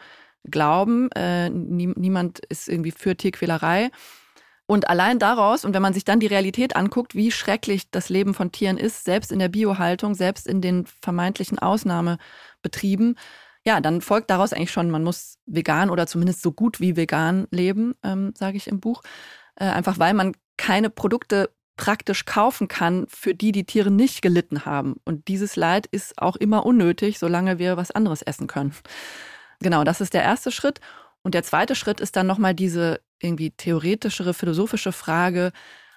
glauben. 0.50 1.10
Äh, 1.12 1.50
nie, 1.50 1.88
niemand 1.96 2.40
ist 2.46 2.68
irgendwie 2.68 2.92
für 2.92 3.16
Tierquälerei. 3.16 3.92
Und 4.66 4.90
allein 4.90 5.20
daraus, 5.20 5.66
und 5.66 5.74
wenn 5.74 5.82
man 5.82 5.94
sich 5.94 6.06
dann 6.06 6.22
die 6.22 6.28
Realität 6.28 6.78
anguckt, 6.78 7.14
wie 7.14 7.32
schrecklich 7.32 7.92
das 7.92 8.08
Leben 8.08 8.34
von 8.34 8.54
Tieren 8.54 8.78
ist, 8.78 9.04
selbst 9.04 9.32
in 9.32 9.40
der 9.40 9.50
Biohaltung, 9.50 10.16
selbst 10.16 10.48
in 10.48 10.62
den 10.62 10.86
vermeintlichen 10.86 11.60
Ausnahmebetrieben, 11.60 13.18
ja, 13.66 13.80
dann 13.80 14.02
folgt 14.02 14.30
daraus 14.30 14.54
eigentlich 14.54 14.72
schon, 14.72 14.90
man 14.90 15.04
muss 15.04 15.38
vegan 15.46 15.90
oder 15.90 16.08
zumindest 16.08 16.42
so 16.42 16.52
gut 16.52 16.80
wie 16.80 16.96
vegan 16.96 17.48
leben, 17.52 17.96
ähm, 18.04 18.34
sage 18.36 18.58
ich 18.58 18.68
im 18.68 18.80
Buch. 18.80 19.04
Äh, 19.56 19.66
einfach 19.66 20.00
weil 20.00 20.14
man 20.14 20.34
keine 20.58 20.90
Produkte 20.90 21.50
praktisch 21.78 22.26
kaufen 22.26 22.68
kann, 22.68 23.06
für 23.08 23.34
die 23.34 23.52
die 23.52 23.66
Tiere 23.66 23.92
nicht 23.92 24.22
gelitten 24.22 24.66
haben. 24.66 24.96
Und 25.06 25.28
dieses 25.28 25.56
Leid 25.56 25.88
ist 25.88 26.22
auch 26.22 26.36
immer 26.36 26.66
unnötig, 26.66 27.18
solange 27.18 27.60
wir 27.60 27.78
was 27.78 27.92
anderes 27.92 28.22
essen 28.22 28.48
können. 28.48 28.74
Genau, 29.60 29.84
das 29.84 30.02
ist 30.02 30.14
der 30.14 30.24
erste 30.24 30.52
Schritt. 30.52 30.80
Und 31.24 31.34
der 31.34 31.44
zweite 31.44 31.76
Schritt 31.76 32.00
ist 32.00 32.16
dann 32.16 32.28
nochmal 32.28 32.54
diese 32.54 33.02
irgendwie 33.20 33.52
theoretischere, 33.52 34.34
philosophische 34.34 34.92
Frage, 34.92 35.52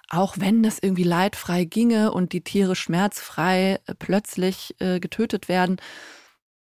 auch 0.09 0.35
wenn 0.37 0.61
das 0.61 0.79
irgendwie 0.79 1.03
leidfrei 1.03 1.65
ginge 1.65 2.11
und 2.11 2.31
die 2.33 2.43
Tiere 2.43 2.75
schmerzfrei 2.75 3.79
äh, 3.85 3.95
plötzlich 3.97 4.75
äh, 4.79 4.99
getötet 4.99 5.49
werden, 5.49 5.77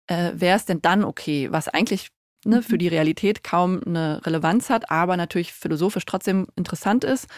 äh, 0.06 0.32
wäre 0.34 0.56
es 0.56 0.64
denn 0.64 0.82
dann 0.82 1.04
okay? 1.04 1.48
Was 1.50 1.68
eigentlich 1.68 2.08
ne, 2.44 2.62
für 2.62 2.74
mhm. 2.74 2.78
die 2.78 2.88
Realität 2.88 3.44
kaum 3.44 3.80
eine 3.84 4.24
Relevanz 4.24 4.70
hat, 4.70 4.90
aber 4.90 5.16
natürlich 5.16 5.52
philosophisch 5.52 6.04
trotzdem 6.04 6.46
interessant 6.56 7.04
ist. 7.04 7.28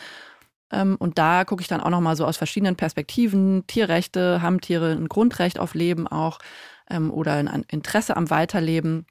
Ähm, 0.71 0.97
und 0.99 1.19
da 1.19 1.45
gucke 1.45 1.63
ich 1.63 1.69
dann 1.69 1.81
auch 1.81 1.91
nochmal 1.91 2.17
so 2.17 2.25
aus 2.25 2.37
verschiedenen 2.37 2.77
Perspektiven. 2.77 3.67
Tierrechte, 3.67 4.43
haben 4.43 4.61
Tiere 4.61 4.93
ein 4.93 5.09
Grundrecht 5.09 5.59
auf 5.59 5.75
Leben 5.75 6.07
auch 6.07 6.39
ähm, 6.91 7.11
oder 7.11 7.35
ein 7.35 7.65
Interesse 7.69 8.17
am 8.17 8.31
Weiterleben 8.31 9.07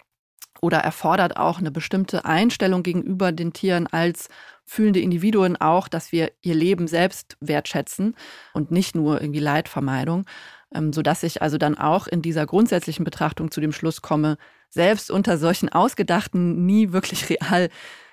oder 0.61 0.79
erfordert 0.79 1.37
auch 1.37 1.59
eine 1.59 1.71
bestimmte 1.71 2.25
Einstellung 2.25 2.83
gegenüber 2.83 3.31
den 3.31 3.53
Tieren 3.53 3.87
als 3.87 4.29
fühlende 4.63 4.99
Individuen 4.99 5.57
auch, 5.57 5.87
dass 5.87 6.11
wir 6.11 6.31
ihr 6.41 6.55
Leben 6.55 6.87
selbst 6.87 7.37
wertschätzen 7.39 8.15
und 8.53 8.71
nicht 8.71 8.95
nur 8.95 9.21
irgendwie 9.21 9.39
Leidvermeidung, 9.39 10.25
ähm, 10.75 10.93
sodass 10.93 11.23
ich 11.23 11.41
also 11.41 11.57
dann 11.57 11.77
auch 11.77 12.07
in 12.07 12.21
dieser 12.21 12.45
grundsätzlichen 12.45 13.05
Betrachtung 13.05 13.49
zu 13.49 13.61
dem 13.61 13.71
Schluss 13.71 14.01
komme, 14.01 14.37
selbst 14.69 15.09
unter 15.09 15.37
solchen 15.37 15.69
ausgedachten, 15.69 16.65
nie 16.65 16.91
wirklich 16.91 17.29
real 17.29 17.69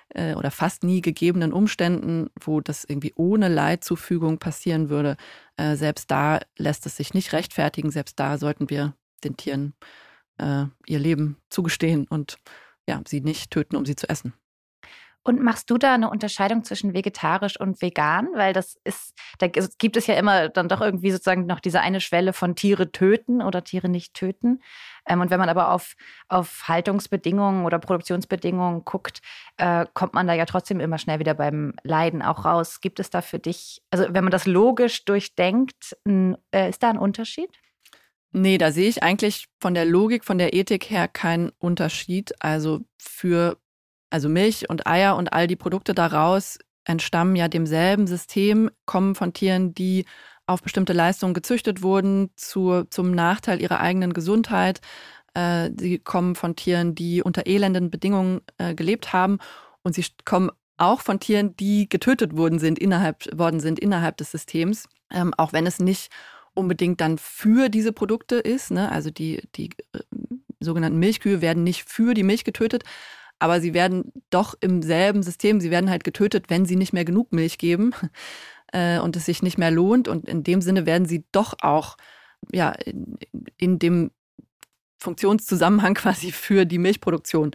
äh, 0.09 0.33
oder 0.35 0.49
fast 0.49 0.83
nie 0.83 1.01
gegebenen 1.01 1.51
Umständen, 1.53 2.29
wo 2.39 2.61
das 2.61 2.85
irgendwie 2.85 3.13
ohne 3.15 3.49
Leidzufügung 3.49 4.39
passieren 4.39 4.89
würde, 4.89 5.17
äh, 5.57 5.75
selbst 5.75 6.09
da 6.09 6.39
lässt 6.57 6.85
es 6.85 6.95
sich 6.95 7.13
nicht 7.13 7.33
rechtfertigen. 7.33 7.91
Selbst 7.91 8.19
da 8.19 8.37
sollten 8.37 8.69
wir 8.69 8.95
den 9.23 9.35
Tieren 9.37 9.73
äh, 10.37 10.65
ihr 10.87 10.99
Leben 10.99 11.37
zugestehen 11.49 12.07
und 12.07 12.37
ja, 12.87 13.01
sie 13.07 13.21
nicht 13.21 13.51
töten, 13.51 13.75
um 13.75 13.85
sie 13.85 13.95
zu 13.95 14.09
essen. 14.09 14.33
Und 15.23 15.41
machst 15.41 15.69
du 15.69 15.77
da 15.77 15.93
eine 15.93 16.09
Unterscheidung 16.09 16.65
zwischen 16.65 16.93
vegetarisch 16.93 17.57
und 17.57 17.81
vegan? 17.81 18.27
Weil 18.35 18.51
das 18.51 18.77
ist, 18.83 19.13
da 19.39 19.47
gibt 19.47 19.95
es 19.95 20.07
ja 20.07 20.15
immer 20.15 20.49
dann 20.49 20.67
doch 20.67 20.81
irgendwie 20.81 21.11
sozusagen 21.11 21.45
noch 21.45 21.61
diese 21.61 21.79
eine 21.79 22.01
Schwelle 22.01 22.33
von 22.33 22.55
Tiere 22.55 22.91
töten 22.91 23.41
oder 23.41 23.63
Tiere 23.63 23.87
nicht 23.87 24.13
töten. 24.13 24.61
Ähm, 25.07 25.21
und 25.21 25.29
wenn 25.29 25.39
man 25.39 25.49
aber 25.49 25.71
auf, 25.71 25.95
auf 26.27 26.67
Haltungsbedingungen 26.67 27.65
oder 27.65 27.79
Produktionsbedingungen 27.79 28.83
guckt, 28.83 29.21
äh, 29.57 29.85
kommt 29.93 30.13
man 30.13 30.27
da 30.27 30.33
ja 30.33 30.45
trotzdem 30.45 30.81
immer 30.81 30.97
schnell 30.97 31.19
wieder 31.19 31.33
beim 31.33 31.73
Leiden 31.83 32.21
auch 32.21 32.43
raus. 32.43 32.81
Gibt 32.81 32.99
es 32.99 33.09
da 33.09 33.21
für 33.21 33.39
dich, 33.39 33.81
also 33.91 34.05
wenn 34.09 34.25
man 34.25 34.31
das 34.31 34.45
logisch 34.45 35.05
durchdenkt, 35.05 35.95
äh, 36.05 36.69
ist 36.69 36.83
da 36.83 36.89
ein 36.89 36.97
Unterschied? 36.97 37.49
Nee, 38.35 38.57
da 38.57 38.71
sehe 38.71 38.89
ich 38.89 39.03
eigentlich 39.03 39.47
von 39.59 39.75
der 39.75 39.85
Logik, 39.85 40.25
von 40.25 40.39
der 40.39 40.53
Ethik 40.53 40.89
her 40.89 41.07
keinen 41.07 41.51
Unterschied. 41.59 42.33
Also 42.39 42.81
für 42.97 43.57
also 44.13 44.29
Milch 44.29 44.69
und 44.69 44.85
Eier 44.85 45.15
und 45.15 45.33
all 45.33 45.47
die 45.47 45.55
Produkte 45.55 45.95
daraus 45.95 46.59
entstammen 46.85 47.35
ja 47.35 47.47
demselben 47.47 48.05
System, 48.05 48.69
kommen 48.85 49.15
von 49.15 49.33
Tieren, 49.33 49.73
die 49.73 50.05
auf 50.45 50.61
bestimmte 50.61 50.93
Leistungen 50.93 51.33
gezüchtet 51.33 51.81
wurden, 51.81 52.29
zu, 52.35 52.83
zum 52.89 53.11
Nachteil 53.11 53.59
ihrer 53.59 53.79
eigenen 53.79 54.13
Gesundheit. 54.13 54.81
Äh, 55.33 55.71
sie 55.79 55.97
kommen 55.97 56.35
von 56.35 56.55
Tieren, 56.55 56.93
die 56.93 57.23
unter 57.23 57.47
elenden 57.47 57.89
Bedingungen 57.89 58.41
äh, 58.57 58.75
gelebt 58.75 59.13
haben. 59.13 59.39
Und 59.81 59.95
sie 59.95 60.05
kommen 60.25 60.51
auch 60.77 61.01
von 61.01 61.19
Tieren, 61.19 61.55
die 61.55 61.89
getötet 61.89 62.37
worden 62.37 62.59
sind 62.59 62.77
innerhalb, 62.77 63.25
worden 63.35 63.61
sind 63.61 63.79
innerhalb 63.79 64.17
des 64.17 64.31
Systems, 64.31 64.87
ähm, 65.11 65.33
auch 65.37 65.53
wenn 65.53 65.65
es 65.65 65.79
nicht 65.79 66.11
unbedingt 66.53 67.01
dann 67.01 67.17
für 67.17 67.69
diese 67.69 67.93
Produkte 67.93 68.35
ist. 68.35 68.69
Ne? 68.69 68.91
Also 68.91 69.09
die, 69.09 69.41
die 69.55 69.69
äh, 69.93 70.01
sogenannten 70.59 70.99
Milchkühe 70.99 71.41
werden 71.41 71.63
nicht 71.63 71.89
für 71.89 72.13
die 72.13 72.23
Milch 72.23 72.43
getötet, 72.43 72.83
aber 73.43 73.59
sie 73.59 73.73
werden 73.73 74.13
doch 74.29 74.55
im 74.61 74.81
selben 74.81 75.21
System, 75.21 75.59
sie 75.59 75.69
werden 75.69 75.89
halt 75.89 76.05
getötet, 76.05 76.45
wenn 76.47 76.65
sie 76.65 76.77
nicht 76.77 76.93
mehr 76.93 77.03
genug 77.03 77.33
Milch 77.33 77.57
geben 77.57 77.91
äh, 78.71 78.99
und 78.99 79.17
es 79.17 79.25
sich 79.25 79.43
nicht 79.43 79.57
mehr 79.57 79.69
lohnt. 79.69 80.07
Und 80.07 80.29
in 80.29 80.43
dem 80.43 80.61
Sinne 80.61 80.85
werden 80.85 81.05
sie 81.05 81.25
doch 81.33 81.53
auch 81.59 81.97
ja, 82.53 82.69
in, 82.69 83.17
in 83.57 83.79
dem 83.79 84.11
Funktionszusammenhang 84.97 85.93
quasi 85.95 86.31
für 86.31 86.63
die 86.63 86.77
Milchproduktion 86.77 87.51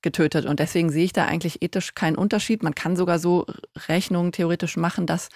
getötet. 0.00 0.46
Und 0.46 0.58
deswegen 0.58 0.88
sehe 0.88 1.04
ich 1.04 1.12
da 1.12 1.26
eigentlich 1.26 1.60
ethisch 1.60 1.94
keinen 1.94 2.16
Unterschied. 2.16 2.62
Man 2.62 2.74
kann 2.74 2.96
sogar 2.96 3.18
so 3.18 3.44
Rechnungen 3.88 4.32
theoretisch 4.32 4.78
machen, 4.78 5.04
dass 5.04 5.28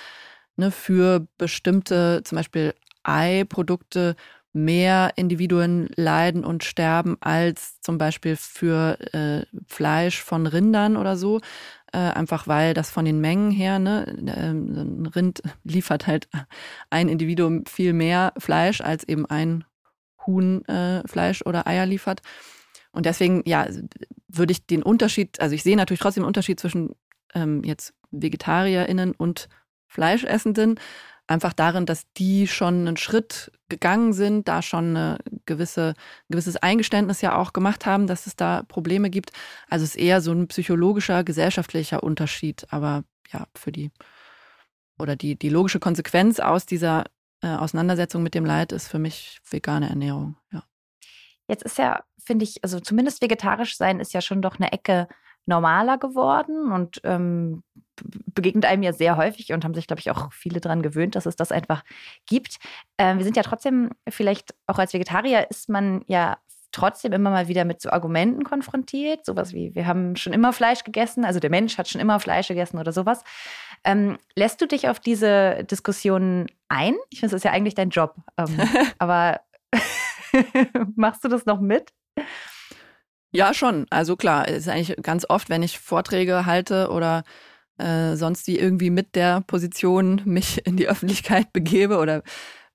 ne, 0.56 0.70
für 0.70 1.26
bestimmte, 1.36 2.22
zum 2.24 2.36
Beispiel 2.36 2.72
Eiprodukte, 3.02 4.16
mehr 4.52 5.12
Individuen 5.16 5.88
leiden 5.94 6.44
und 6.44 6.64
sterben 6.64 7.16
als 7.20 7.80
zum 7.80 7.98
Beispiel 7.98 8.36
für 8.36 8.98
äh, 9.14 9.46
Fleisch 9.66 10.22
von 10.22 10.46
Rindern 10.46 10.96
oder 10.96 11.16
so. 11.16 11.40
Äh, 11.92 11.98
einfach 11.98 12.46
weil 12.46 12.74
das 12.74 12.90
von 12.90 13.04
den 13.04 13.20
Mengen 13.20 13.50
her, 13.50 13.78
ne, 13.78 14.06
ähm, 14.36 15.02
ein 15.02 15.06
Rind 15.06 15.42
liefert 15.64 16.06
halt 16.06 16.28
ein 16.90 17.08
Individuum 17.08 17.66
viel 17.66 17.92
mehr 17.92 18.32
Fleisch 18.38 18.80
als 18.80 19.04
eben 19.04 19.26
ein 19.26 19.64
Huhn 20.26 20.64
äh, 20.66 21.06
Fleisch 21.06 21.42
oder 21.44 21.66
Eier 21.66 21.86
liefert. 21.86 22.20
Und 22.92 23.06
deswegen, 23.06 23.42
ja, 23.46 23.66
würde 24.28 24.52
ich 24.52 24.66
den 24.66 24.82
Unterschied, 24.82 25.40
also 25.40 25.54
ich 25.54 25.62
sehe 25.62 25.76
natürlich 25.76 26.00
trotzdem 26.00 26.22
den 26.22 26.28
Unterschied 26.28 26.60
zwischen 26.60 26.94
ähm, 27.34 27.62
jetzt 27.64 27.94
VegetarierInnen 28.10 29.12
und 29.12 29.48
Fleischessenden, 29.86 30.78
einfach 31.26 31.52
darin, 31.52 31.86
dass 31.86 32.10
die 32.16 32.46
schon 32.46 32.86
einen 32.86 32.96
Schritt 32.96 33.52
gegangen 33.70 34.12
sind, 34.12 34.48
da 34.48 34.60
schon 34.60 34.96
ein 34.96 35.18
gewisse, 35.46 35.94
gewisses 36.28 36.56
Eingeständnis 36.56 37.22
ja 37.22 37.36
auch 37.36 37.54
gemacht 37.54 37.86
haben, 37.86 38.06
dass 38.06 38.26
es 38.26 38.36
da 38.36 38.62
Probleme 38.64 39.08
gibt. 39.08 39.32
Also 39.70 39.84
es 39.84 39.94
ist 39.94 40.02
eher 40.02 40.20
so 40.20 40.32
ein 40.32 40.48
psychologischer, 40.48 41.24
gesellschaftlicher 41.24 42.02
Unterschied. 42.02 42.66
Aber 42.70 43.04
ja, 43.32 43.46
für 43.54 43.72
die 43.72 43.90
oder 44.98 45.16
die, 45.16 45.36
die 45.36 45.48
logische 45.48 45.80
Konsequenz 45.80 46.40
aus 46.40 46.66
dieser 46.66 47.04
äh, 47.42 47.48
Auseinandersetzung 47.48 48.22
mit 48.22 48.34
dem 48.34 48.44
Leid 48.44 48.72
ist 48.72 48.88
für 48.88 48.98
mich 48.98 49.40
vegane 49.48 49.88
Ernährung, 49.88 50.36
ja. 50.52 50.62
Jetzt 51.48 51.64
ist 51.64 51.78
ja, 51.78 52.04
finde 52.22 52.44
ich, 52.44 52.62
also 52.62 52.78
zumindest 52.78 53.22
vegetarisch 53.22 53.76
sein 53.76 53.98
ist 53.98 54.12
ja 54.12 54.20
schon 54.20 54.40
doch 54.40 54.60
eine 54.60 54.70
Ecke 54.70 55.08
normaler 55.50 55.98
geworden 55.98 56.72
und 56.72 57.00
ähm, 57.04 57.62
begegnet 58.02 58.64
einem 58.64 58.82
ja 58.82 58.94
sehr 58.94 59.16
häufig 59.18 59.52
und 59.52 59.64
haben 59.64 59.74
sich, 59.74 59.86
glaube 59.86 60.00
ich, 60.00 60.10
auch 60.10 60.32
viele 60.32 60.60
daran 60.60 60.82
gewöhnt, 60.82 61.14
dass 61.14 61.26
es 61.26 61.36
das 61.36 61.52
einfach 61.52 61.84
gibt. 62.26 62.56
Ähm, 62.96 63.18
wir 63.18 63.24
sind 63.24 63.36
ja 63.36 63.42
trotzdem, 63.42 63.90
vielleicht 64.08 64.54
auch 64.66 64.78
als 64.78 64.94
Vegetarier 64.94 65.50
ist 65.50 65.68
man 65.68 66.02
ja 66.06 66.38
trotzdem 66.72 67.12
immer 67.12 67.30
mal 67.30 67.48
wieder 67.48 67.64
mit 67.64 67.80
so 67.82 67.90
Argumenten 67.90 68.44
konfrontiert. 68.44 69.26
Sowas 69.26 69.52
wie, 69.52 69.74
wir 69.74 69.86
haben 69.86 70.16
schon 70.16 70.32
immer 70.32 70.52
Fleisch 70.52 70.84
gegessen, 70.84 71.24
also 71.24 71.40
der 71.40 71.50
Mensch 71.50 71.76
hat 71.78 71.88
schon 71.88 72.00
immer 72.00 72.20
Fleisch 72.20 72.48
gegessen 72.48 72.78
oder 72.78 72.92
sowas. 72.92 73.22
Ähm, 73.84 74.18
lässt 74.36 74.60
du 74.60 74.66
dich 74.66 74.88
auf 74.88 75.00
diese 75.00 75.64
Diskussionen 75.64 76.46
ein? 76.68 76.94
Ich 77.10 77.20
finde, 77.20 77.32
das 77.32 77.40
ist 77.40 77.44
ja 77.44 77.52
eigentlich 77.52 77.74
dein 77.74 77.90
Job. 77.90 78.14
Ähm, 78.38 78.58
aber 78.98 79.40
machst 80.96 81.24
du 81.24 81.28
das 81.28 81.44
noch 81.44 81.60
mit? 81.60 81.92
Ja, 83.32 83.54
schon. 83.54 83.86
Also 83.90 84.16
klar, 84.16 84.48
ist 84.48 84.68
eigentlich 84.68 84.96
ganz 85.02 85.24
oft, 85.28 85.48
wenn 85.50 85.62
ich 85.62 85.78
Vorträge 85.78 86.46
halte 86.46 86.90
oder 86.90 87.22
äh, 87.78 88.16
sonst 88.16 88.46
wie 88.48 88.58
irgendwie 88.58 88.90
mit 88.90 89.14
der 89.14 89.42
Position 89.42 90.22
mich 90.24 90.66
in 90.66 90.76
die 90.76 90.88
Öffentlichkeit 90.88 91.52
begebe 91.52 91.98
oder 91.98 92.22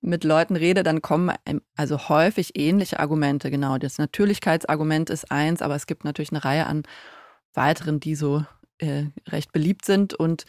mit 0.01 0.23
Leuten 0.23 0.55
rede, 0.55 0.83
dann 0.83 1.01
kommen 1.01 1.35
also 1.75 2.09
häufig 2.09 2.57
ähnliche 2.57 2.99
Argumente. 2.99 3.49
Genau, 3.51 3.77
das 3.77 3.97
Natürlichkeitsargument 3.97 5.09
ist 5.09 5.31
eins, 5.31 5.61
aber 5.61 5.75
es 5.75 5.87
gibt 5.87 6.05
natürlich 6.05 6.31
eine 6.31 6.45
Reihe 6.45 6.67
an 6.67 6.83
weiteren, 7.53 7.99
die 7.99 8.15
so 8.15 8.45
äh, 8.79 9.05
recht 9.27 9.51
beliebt 9.51 9.85
sind 9.85 10.13
und 10.13 10.45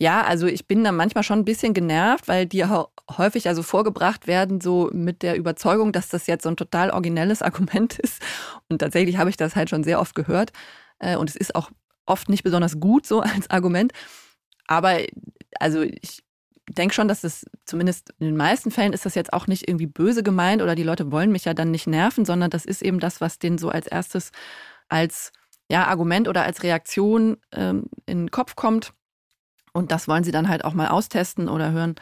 ja, 0.00 0.22
also 0.22 0.46
ich 0.46 0.66
bin 0.68 0.84
da 0.84 0.92
manchmal 0.92 1.24
schon 1.24 1.40
ein 1.40 1.44
bisschen 1.44 1.74
genervt, 1.74 2.28
weil 2.28 2.46
die 2.46 2.64
häufig 2.64 3.48
also 3.48 3.64
vorgebracht 3.64 4.28
werden, 4.28 4.60
so 4.60 4.90
mit 4.92 5.22
der 5.22 5.36
Überzeugung, 5.36 5.92
dass 5.92 6.08
das 6.08 6.28
jetzt 6.28 6.44
so 6.44 6.48
ein 6.48 6.56
total 6.56 6.90
originelles 6.90 7.42
Argument 7.48 7.98
ist. 7.98 8.22
Und 8.68 8.78
tatsächlich 8.78 9.16
habe 9.16 9.30
ich 9.30 9.36
das 9.36 9.56
halt 9.56 9.70
schon 9.70 9.82
sehr 9.82 10.00
oft 10.00 10.14
gehört. 10.14 10.52
Äh, 11.00 11.16
und 11.16 11.28
es 11.28 11.36
ist 11.36 11.54
auch 11.54 11.70
oft 12.06 12.28
nicht 12.28 12.44
besonders 12.44 12.78
gut 12.78 13.06
so 13.06 13.20
als 13.22 13.50
Argument. 13.50 13.92
Aber 14.66 14.98
also 15.58 15.82
ich 15.82 16.22
denke 16.68 16.94
schon, 16.94 17.08
dass 17.08 17.22
das 17.22 17.46
zumindest 17.64 18.10
in 18.20 18.26
den 18.26 18.36
meisten 18.36 18.70
Fällen 18.70 18.92
ist 18.92 19.06
das 19.06 19.14
jetzt 19.14 19.32
auch 19.32 19.46
nicht 19.46 19.68
irgendwie 19.68 19.86
böse 19.86 20.22
gemeint 20.22 20.62
oder 20.62 20.74
die 20.74 20.82
Leute 20.82 21.10
wollen 21.10 21.32
mich 21.32 21.46
ja 21.46 21.54
dann 21.54 21.70
nicht 21.70 21.86
nerven, 21.86 22.24
sondern 22.24 22.50
das 22.50 22.66
ist 22.66 22.82
eben 22.82 23.00
das, 23.00 23.20
was 23.20 23.38
denen 23.38 23.58
so 23.58 23.70
als 23.70 23.86
erstes 23.86 24.30
als 24.88 25.32
ja, 25.70 25.86
Argument 25.86 26.28
oder 26.28 26.44
als 26.44 26.62
Reaktion 26.62 27.38
ähm, 27.52 27.86
in 28.06 28.18
den 28.18 28.30
Kopf 28.30 28.54
kommt. 28.54 28.92
Und 29.78 29.92
das 29.92 30.08
wollen 30.08 30.24
sie 30.24 30.32
dann 30.32 30.48
halt 30.48 30.64
auch 30.64 30.74
mal 30.74 30.88
austesten 30.88 31.48
oder 31.48 31.72
hören, 31.72 31.94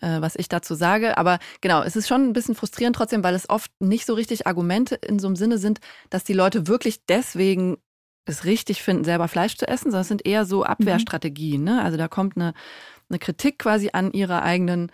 äh, 0.00 0.20
was 0.20 0.36
ich 0.36 0.48
dazu 0.48 0.74
sage. 0.74 1.18
Aber 1.18 1.38
genau, 1.60 1.82
es 1.82 1.96
ist 1.96 2.08
schon 2.08 2.28
ein 2.28 2.32
bisschen 2.32 2.54
frustrierend 2.54 2.96
trotzdem, 2.96 3.24
weil 3.24 3.34
es 3.34 3.50
oft 3.50 3.70
nicht 3.80 4.06
so 4.06 4.14
richtig 4.14 4.46
Argumente 4.46 4.94
in 4.96 5.18
so 5.18 5.26
einem 5.26 5.36
Sinne 5.36 5.58
sind, 5.58 5.80
dass 6.10 6.24
die 6.24 6.34
Leute 6.34 6.68
wirklich 6.68 7.04
deswegen 7.06 7.78
es 8.26 8.44
richtig 8.44 8.82
finden, 8.82 9.04
selber 9.04 9.28
Fleisch 9.28 9.56
zu 9.56 9.66
essen, 9.66 9.90
sondern 9.90 10.02
es 10.02 10.08
sind 10.08 10.26
eher 10.26 10.44
so 10.44 10.58
mhm. 10.58 10.64
Abwehrstrategien. 10.64 11.64
Ne? 11.64 11.82
Also 11.82 11.96
da 11.96 12.08
kommt 12.08 12.36
eine, 12.36 12.54
eine 13.08 13.18
Kritik 13.18 13.58
quasi 13.58 13.90
an 13.92 14.12
ihrer 14.12 14.42
eigenen 14.42 14.90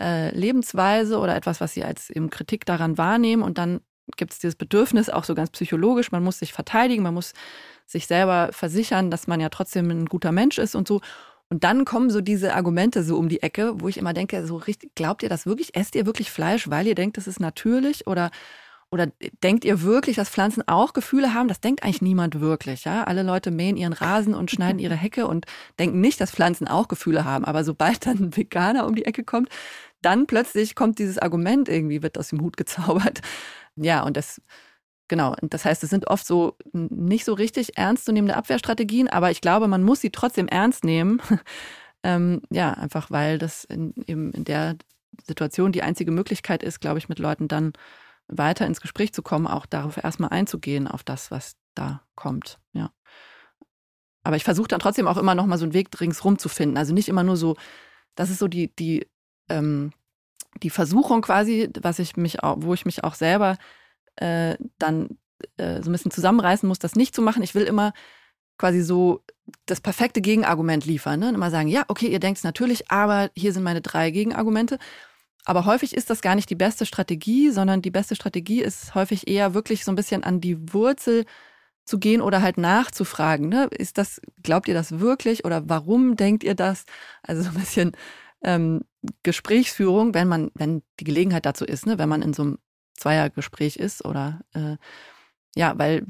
äh, 0.00 0.34
Lebensweise 0.36 1.18
oder 1.18 1.36
etwas, 1.36 1.60
was 1.60 1.74
sie 1.74 1.84
als 1.84 2.10
eben 2.10 2.30
Kritik 2.30 2.64
daran 2.64 2.98
wahrnehmen. 2.98 3.42
Und 3.42 3.58
dann 3.58 3.80
gibt 4.16 4.32
es 4.32 4.38
dieses 4.38 4.56
Bedürfnis, 4.56 5.10
auch 5.10 5.24
so 5.24 5.34
ganz 5.34 5.50
psychologisch, 5.50 6.10
man 6.10 6.24
muss 6.24 6.38
sich 6.38 6.52
verteidigen, 6.52 7.02
man 7.02 7.14
muss 7.14 7.32
sich 7.86 8.06
selber 8.06 8.50
versichern, 8.52 9.10
dass 9.10 9.26
man 9.26 9.40
ja 9.40 9.48
trotzdem 9.50 9.90
ein 9.90 10.06
guter 10.06 10.32
Mensch 10.32 10.58
ist 10.58 10.74
und 10.74 10.88
so. 10.88 11.00
Und 11.50 11.64
dann 11.64 11.84
kommen 11.84 12.10
so 12.10 12.20
diese 12.20 12.54
Argumente 12.54 13.02
so 13.02 13.18
um 13.18 13.28
die 13.28 13.42
Ecke, 13.42 13.80
wo 13.80 13.88
ich 13.88 13.98
immer 13.98 14.14
denke, 14.14 14.46
so 14.46 14.56
richtig, 14.56 14.94
glaubt 14.94 15.24
ihr 15.24 15.28
das 15.28 15.46
wirklich? 15.46 15.74
Esst 15.74 15.96
ihr 15.96 16.06
wirklich 16.06 16.30
Fleisch, 16.30 16.70
weil 16.70 16.86
ihr 16.86 16.94
denkt, 16.94 17.16
das 17.16 17.26
ist 17.26 17.40
natürlich? 17.40 18.06
Oder, 18.06 18.30
oder 18.92 19.08
denkt 19.42 19.64
ihr 19.64 19.82
wirklich, 19.82 20.14
dass 20.14 20.30
Pflanzen 20.30 20.66
auch 20.68 20.92
Gefühle 20.92 21.34
haben? 21.34 21.48
Das 21.48 21.60
denkt 21.60 21.82
eigentlich 21.82 22.02
niemand 22.02 22.40
wirklich. 22.40 22.84
Ja? 22.84 23.02
Alle 23.02 23.24
Leute 23.24 23.50
mähen 23.50 23.76
ihren 23.76 23.92
Rasen 23.92 24.32
und 24.32 24.52
schneiden 24.52 24.78
ihre 24.78 24.94
Hecke 24.94 25.26
und 25.26 25.46
denken 25.80 26.00
nicht, 26.00 26.20
dass 26.20 26.30
Pflanzen 26.30 26.68
auch 26.68 26.86
Gefühle 26.86 27.24
haben. 27.24 27.44
Aber 27.44 27.64
sobald 27.64 28.06
dann 28.06 28.18
ein 28.18 28.36
Veganer 28.36 28.86
um 28.86 28.94
die 28.94 29.04
Ecke 29.04 29.24
kommt, 29.24 29.48
dann 30.02 30.28
plötzlich 30.28 30.76
kommt 30.76 31.00
dieses 31.00 31.18
Argument 31.18 31.68
irgendwie, 31.68 32.00
wird 32.00 32.16
aus 32.16 32.28
dem 32.28 32.42
Hut 32.42 32.56
gezaubert. 32.56 33.22
Ja, 33.74 34.04
und 34.04 34.16
das 34.16 34.40
Genau, 35.10 35.34
das 35.42 35.64
heißt, 35.64 35.82
es 35.82 35.90
sind 35.90 36.06
oft 36.06 36.24
so 36.24 36.56
nicht 36.72 37.24
so 37.24 37.32
richtig 37.32 37.76
ernstzunehmende 37.76 38.36
Abwehrstrategien, 38.36 39.08
aber 39.08 39.32
ich 39.32 39.40
glaube, 39.40 39.66
man 39.66 39.82
muss 39.82 40.00
sie 40.00 40.10
trotzdem 40.10 40.46
ernst 40.46 40.84
nehmen. 40.84 41.20
ähm, 42.04 42.42
ja, 42.48 42.74
einfach 42.74 43.10
weil 43.10 43.36
das 43.36 43.64
in, 43.64 43.92
eben 44.06 44.30
in 44.30 44.44
der 44.44 44.76
Situation 45.26 45.72
die 45.72 45.82
einzige 45.82 46.12
Möglichkeit 46.12 46.62
ist, 46.62 46.78
glaube 46.78 47.00
ich, 47.00 47.08
mit 47.08 47.18
Leuten 47.18 47.48
dann 47.48 47.72
weiter 48.28 48.68
ins 48.68 48.80
Gespräch 48.80 49.12
zu 49.12 49.20
kommen, 49.20 49.48
auch 49.48 49.66
darauf 49.66 49.96
erstmal 49.96 50.30
einzugehen, 50.30 50.86
auf 50.86 51.02
das, 51.02 51.32
was 51.32 51.56
da 51.74 52.04
kommt. 52.14 52.60
Ja. 52.72 52.92
aber 54.22 54.36
ich 54.36 54.44
versuche 54.44 54.68
dann 54.68 54.78
trotzdem 54.78 55.08
auch 55.08 55.16
immer 55.16 55.34
noch 55.34 55.46
mal 55.46 55.58
so 55.58 55.64
einen 55.64 55.74
Weg 55.74 55.88
ringsrum 56.00 56.38
zu 56.38 56.48
finden. 56.48 56.76
Also 56.76 56.94
nicht 56.94 57.08
immer 57.08 57.24
nur 57.24 57.36
so, 57.36 57.56
das 58.14 58.30
ist 58.30 58.38
so 58.38 58.46
die, 58.46 58.72
die, 58.76 59.08
ähm, 59.48 59.92
die 60.62 60.70
Versuchung 60.70 61.20
quasi, 61.20 61.68
was 61.82 61.98
ich 61.98 62.16
mich 62.16 62.44
auch, 62.44 62.58
wo 62.60 62.74
ich 62.74 62.86
mich 62.86 63.02
auch 63.02 63.14
selber 63.14 63.56
äh, 64.20 64.56
dann 64.78 65.18
äh, 65.56 65.82
so 65.82 65.90
ein 65.90 65.92
bisschen 65.92 66.10
zusammenreißen 66.10 66.68
muss, 66.68 66.78
das 66.78 66.94
nicht 66.94 67.14
zu 67.14 67.22
machen. 67.22 67.42
Ich 67.42 67.54
will 67.54 67.64
immer 67.64 67.92
quasi 68.58 68.82
so 68.82 69.22
das 69.66 69.80
perfekte 69.80 70.20
Gegenargument 70.20 70.84
liefern. 70.84 71.20
Ne? 71.20 71.28
Und 71.28 71.34
immer 71.34 71.50
sagen, 71.50 71.68
ja, 71.68 71.84
okay, 71.88 72.08
ihr 72.08 72.20
denkt 72.20 72.38
es 72.38 72.44
natürlich, 72.44 72.90
aber 72.90 73.30
hier 73.34 73.52
sind 73.52 73.62
meine 73.62 73.80
drei 73.80 74.10
Gegenargumente. 74.10 74.78
Aber 75.46 75.64
häufig 75.64 75.96
ist 75.96 76.10
das 76.10 76.20
gar 76.20 76.34
nicht 76.34 76.50
die 76.50 76.54
beste 76.54 76.84
Strategie, 76.84 77.50
sondern 77.50 77.80
die 77.80 77.90
beste 77.90 78.14
Strategie 78.14 78.60
ist 78.60 78.94
häufig 78.94 79.26
eher 79.26 79.54
wirklich 79.54 79.84
so 79.84 79.90
ein 79.90 79.96
bisschen 79.96 80.22
an 80.22 80.40
die 80.40 80.72
Wurzel 80.72 81.24
zu 81.86 81.98
gehen 81.98 82.20
oder 82.20 82.42
halt 82.42 82.58
nachzufragen. 82.58 83.48
Ne? 83.48 83.68
Ist 83.72 83.96
das, 83.96 84.20
glaubt 84.42 84.68
ihr 84.68 84.74
das 84.74 85.00
wirklich 85.00 85.44
oder 85.44 85.68
warum 85.68 86.16
denkt 86.16 86.44
ihr 86.44 86.54
das? 86.54 86.84
Also 87.22 87.42
so 87.42 87.48
ein 87.48 87.54
bisschen 87.54 87.92
ähm, 88.44 88.82
Gesprächsführung, 89.22 90.12
wenn 90.12 90.28
man, 90.28 90.50
wenn 90.54 90.82
die 91.00 91.04
Gelegenheit 91.04 91.46
dazu 91.46 91.64
ist, 91.64 91.86
ne? 91.86 91.98
wenn 91.98 92.08
man 92.08 92.20
in 92.20 92.34
so 92.34 92.42
einem 92.42 92.58
Zweiergespräch 93.00 93.76
ist 93.76 94.04
oder 94.04 94.40
äh, 94.54 94.76
ja, 95.56 95.76
weil 95.78 96.06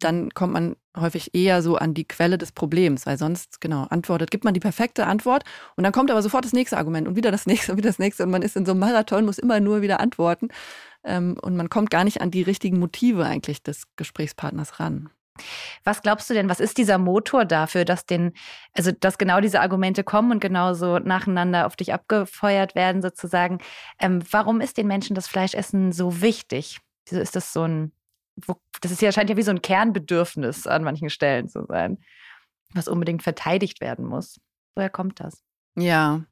dann 0.00 0.30
kommt 0.30 0.52
man 0.52 0.76
häufig 0.96 1.34
eher 1.34 1.62
so 1.62 1.76
an 1.76 1.94
die 1.94 2.06
Quelle 2.06 2.38
des 2.38 2.52
Problems, 2.52 3.06
weil 3.06 3.16
sonst, 3.16 3.60
genau, 3.60 3.84
antwortet, 3.90 4.30
gibt 4.30 4.44
man 4.44 4.54
die 4.54 4.60
perfekte 4.60 5.06
Antwort 5.06 5.44
und 5.76 5.84
dann 5.84 5.92
kommt 5.92 6.10
aber 6.10 6.22
sofort 6.22 6.44
das 6.44 6.52
nächste 6.52 6.76
Argument 6.76 7.06
und 7.06 7.16
wieder 7.16 7.30
das 7.30 7.46
nächste 7.46 7.72
und 7.72 7.78
wieder 7.78 7.90
das 7.90 7.98
nächste 7.98 8.24
und 8.24 8.30
man 8.30 8.42
ist 8.42 8.56
in 8.56 8.66
so 8.66 8.72
einem 8.72 8.80
Marathon, 8.80 9.24
muss 9.24 9.38
immer 9.38 9.60
nur 9.60 9.82
wieder 9.82 10.00
antworten 10.00 10.48
ähm, 11.04 11.36
und 11.40 11.56
man 11.56 11.70
kommt 11.70 11.90
gar 11.90 12.04
nicht 12.04 12.20
an 12.20 12.30
die 12.30 12.42
richtigen 12.42 12.78
Motive 12.78 13.24
eigentlich 13.24 13.62
des 13.62 13.84
Gesprächspartners 13.96 14.80
ran. 14.80 15.10
Was 15.84 16.02
glaubst 16.02 16.28
du 16.30 16.34
denn, 16.34 16.48
was 16.48 16.60
ist 16.60 16.78
dieser 16.78 16.98
Motor 16.98 17.44
dafür, 17.44 17.84
dass 17.84 18.06
den, 18.06 18.32
also 18.74 18.92
dass 18.92 19.18
genau 19.18 19.40
diese 19.40 19.60
Argumente 19.60 20.04
kommen 20.04 20.32
und 20.32 20.40
genauso 20.40 20.98
nacheinander 20.98 21.66
auf 21.66 21.76
dich 21.76 21.92
abgefeuert 21.92 22.74
werden, 22.74 23.02
sozusagen? 23.02 23.58
Ähm, 24.00 24.22
warum 24.30 24.60
ist 24.60 24.76
den 24.78 24.86
Menschen 24.86 25.14
das 25.14 25.28
Fleischessen 25.28 25.92
so 25.92 26.20
wichtig? 26.20 26.78
Wieso 27.08 27.20
ist 27.20 27.36
das 27.36 27.52
so 27.52 27.64
ein 27.64 27.92
das 28.80 28.92
ist 28.92 29.02
ja, 29.02 29.12
scheint 29.12 29.30
ja 29.30 29.36
wie 29.36 29.42
so 29.42 29.50
ein 29.50 29.62
Kernbedürfnis 29.62 30.66
an 30.66 30.84
manchen 30.84 31.10
Stellen 31.10 31.48
zu 31.48 31.64
sein, 31.66 31.98
was 32.72 32.88
unbedingt 32.88 33.22
verteidigt 33.22 33.80
werden 33.80 34.04
muss. 34.04 34.40
Woher 34.74 34.90
kommt 34.90 35.20
das? 35.20 35.42
Ja. 35.76 36.24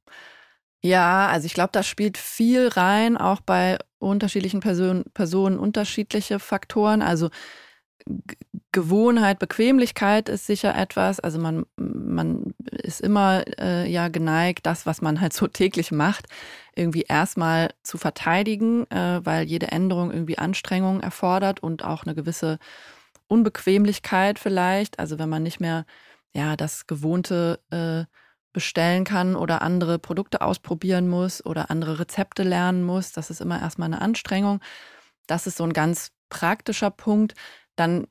Ja, 0.82 1.26
also 1.28 1.46
ich 1.46 1.54
glaube, 1.54 1.70
da 1.72 1.82
spielt 1.82 2.18
viel 2.18 2.68
rein, 2.68 3.16
auch 3.16 3.40
bei 3.40 3.78
unterschiedlichen 3.98 4.60
Person, 4.60 5.04
Personen 5.14 5.58
unterschiedliche 5.58 6.38
Faktoren. 6.38 7.02
Also 7.02 7.30
Gewohnheit, 8.76 9.38
Bequemlichkeit 9.38 10.28
ist 10.28 10.46
sicher 10.46 10.76
etwas. 10.76 11.18
Also 11.18 11.38
man, 11.38 11.64
man 11.76 12.52
ist 12.58 13.00
immer 13.00 13.42
äh, 13.58 13.90
ja 13.90 14.08
geneigt, 14.08 14.66
das, 14.66 14.84
was 14.84 15.00
man 15.00 15.18
halt 15.18 15.32
so 15.32 15.46
täglich 15.62 15.92
macht, 15.92 16.26
irgendwie 16.74 17.06
erstmal 17.08 17.70
zu 17.82 17.96
verteidigen, 17.96 18.84
äh, 18.90 19.24
weil 19.24 19.46
jede 19.46 19.68
Änderung 19.68 20.10
irgendwie 20.10 20.36
Anstrengung 20.36 21.00
erfordert 21.00 21.60
und 21.62 21.86
auch 21.86 22.04
eine 22.04 22.14
gewisse 22.14 22.58
Unbequemlichkeit 23.28 24.38
vielleicht. 24.38 24.98
Also 24.98 25.18
wenn 25.18 25.30
man 25.30 25.42
nicht 25.42 25.58
mehr 25.58 25.86
ja 26.34 26.54
das 26.54 26.86
Gewohnte 26.86 27.58
äh, 27.70 28.04
bestellen 28.52 29.04
kann 29.04 29.36
oder 29.36 29.62
andere 29.62 29.98
Produkte 29.98 30.42
ausprobieren 30.42 31.08
muss 31.08 31.42
oder 31.46 31.70
andere 31.70 31.98
Rezepte 31.98 32.42
lernen 32.42 32.82
muss, 32.82 33.12
das 33.12 33.30
ist 33.30 33.40
immer 33.40 33.58
erstmal 33.58 33.86
eine 33.86 34.02
Anstrengung. 34.02 34.60
Das 35.26 35.46
ist 35.46 35.56
so 35.56 35.64
ein 35.64 35.72
ganz 35.72 36.12
praktischer 36.28 36.90
Punkt. 36.90 37.34
Dann 37.74 38.06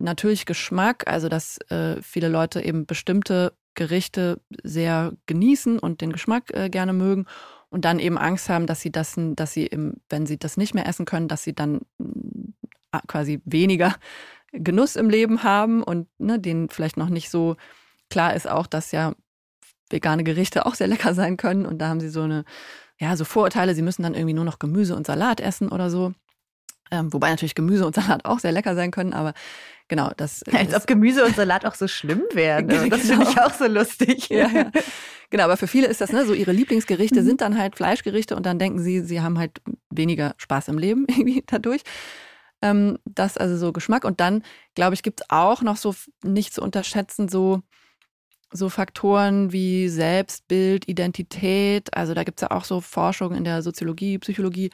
natürlich 0.00 0.46
Geschmack, 0.46 1.06
also 1.06 1.28
dass 1.28 1.58
äh, 1.70 2.00
viele 2.02 2.28
Leute 2.28 2.62
eben 2.62 2.86
bestimmte 2.86 3.52
Gerichte 3.74 4.40
sehr 4.62 5.12
genießen 5.26 5.78
und 5.78 6.00
den 6.00 6.12
Geschmack 6.12 6.52
äh, 6.52 6.68
gerne 6.68 6.92
mögen 6.92 7.26
und 7.68 7.84
dann 7.84 7.98
eben 7.98 8.18
Angst 8.18 8.48
haben, 8.48 8.66
dass 8.66 8.80
sie 8.80 8.90
das, 8.90 9.14
dass 9.16 9.52
sie, 9.52 9.66
im, 9.66 9.94
wenn 10.08 10.26
sie 10.26 10.38
das 10.38 10.56
nicht 10.56 10.74
mehr 10.74 10.86
essen 10.86 11.06
können, 11.06 11.28
dass 11.28 11.44
sie 11.44 11.54
dann 11.54 11.80
äh, 12.92 12.98
quasi 13.06 13.40
weniger 13.44 13.94
Genuss 14.52 14.96
im 14.96 15.08
Leben 15.08 15.44
haben 15.44 15.82
und 15.82 16.08
ne, 16.18 16.40
denen 16.40 16.68
vielleicht 16.70 16.96
noch 16.96 17.08
nicht 17.08 17.30
so 17.30 17.56
klar 18.08 18.34
ist 18.34 18.48
auch, 18.48 18.66
dass 18.66 18.90
ja 18.90 19.14
vegane 19.90 20.24
Gerichte 20.24 20.66
auch 20.66 20.74
sehr 20.74 20.88
lecker 20.88 21.14
sein 21.14 21.36
können 21.36 21.66
und 21.66 21.78
da 21.78 21.88
haben 21.88 22.00
sie 22.00 22.08
so 22.08 22.22
eine, 22.22 22.44
ja, 22.98 23.16
so 23.16 23.24
Vorurteile, 23.24 23.74
sie 23.74 23.82
müssen 23.82 24.02
dann 24.02 24.14
irgendwie 24.14 24.34
nur 24.34 24.44
noch 24.44 24.58
Gemüse 24.58 24.96
und 24.96 25.06
Salat 25.06 25.40
essen 25.40 25.70
oder 25.70 25.88
so. 25.88 26.12
Ähm, 26.90 27.12
wobei 27.12 27.30
natürlich 27.30 27.54
Gemüse 27.54 27.86
und 27.86 27.94
Salat 27.94 28.24
auch 28.24 28.40
sehr 28.40 28.52
lecker 28.52 28.74
sein 28.74 28.90
können, 28.90 29.12
aber 29.12 29.34
genau, 29.90 30.10
das. 30.16 30.42
Als 30.44 30.74
ob 30.74 30.86
Gemüse 30.86 31.26
und 31.26 31.36
Salat 31.36 31.66
auch 31.66 31.74
so 31.74 31.86
schlimm 31.86 32.22
wären. 32.32 32.66
Ne? 32.70 32.88
Das 32.88 33.02
genau. 33.02 33.14
finde 33.14 33.30
ich 33.30 33.40
auch 33.40 33.52
so 33.52 33.66
lustig. 33.66 34.28
Ja, 34.28 34.48
ja. 34.48 34.70
Genau, 35.28 35.44
aber 35.44 35.56
für 35.56 35.66
viele 35.66 35.88
ist 35.88 36.00
das, 36.00 36.12
ne, 36.12 36.24
so 36.24 36.32
ihre 36.32 36.52
Lieblingsgerichte 36.52 37.20
mhm. 37.20 37.26
sind 37.26 37.40
dann 37.40 37.58
halt 37.58 37.76
Fleischgerichte 37.76 38.36
und 38.36 38.46
dann 38.46 38.58
denken 38.58 38.80
sie, 38.80 39.00
sie 39.00 39.20
haben 39.20 39.38
halt 39.38 39.60
weniger 39.90 40.34
Spaß 40.38 40.68
im 40.68 40.78
Leben 40.78 41.06
irgendwie 41.08 41.42
dadurch. 41.46 41.82
Ähm, 42.62 42.98
das 43.04 43.36
also 43.36 43.56
so 43.56 43.72
Geschmack. 43.72 44.04
Und 44.04 44.20
dann, 44.20 44.42
glaube 44.74 44.94
ich, 44.94 45.02
gibt 45.02 45.20
es 45.20 45.26
auch 45.30 45.62
noch 45.62 45.76
so 45.76 45.94
nicht 46.22 46.54
zu 46.54 46.62
unterschätzen, 46.62 47.28
so, 47.28 47.60
so 48.52 48.68
Faktoren 48.68 49.52
wie 49.52 49.88
Selbstbild, 49.88 50.88
Identität. 50.88 51.94
Also 51.94 52.14
da 52.14 52.24
gibt 52.24 52.40
es 52.40 52.42
ja 52.42 52.50
auch 52.56 52.64
so 52.64 52.80
Forschung 52.80 53.34
in 53.34 53.44
der 53.44 53.62
Soziologie, 53.62 54.18
Psychologie 54.18 54.70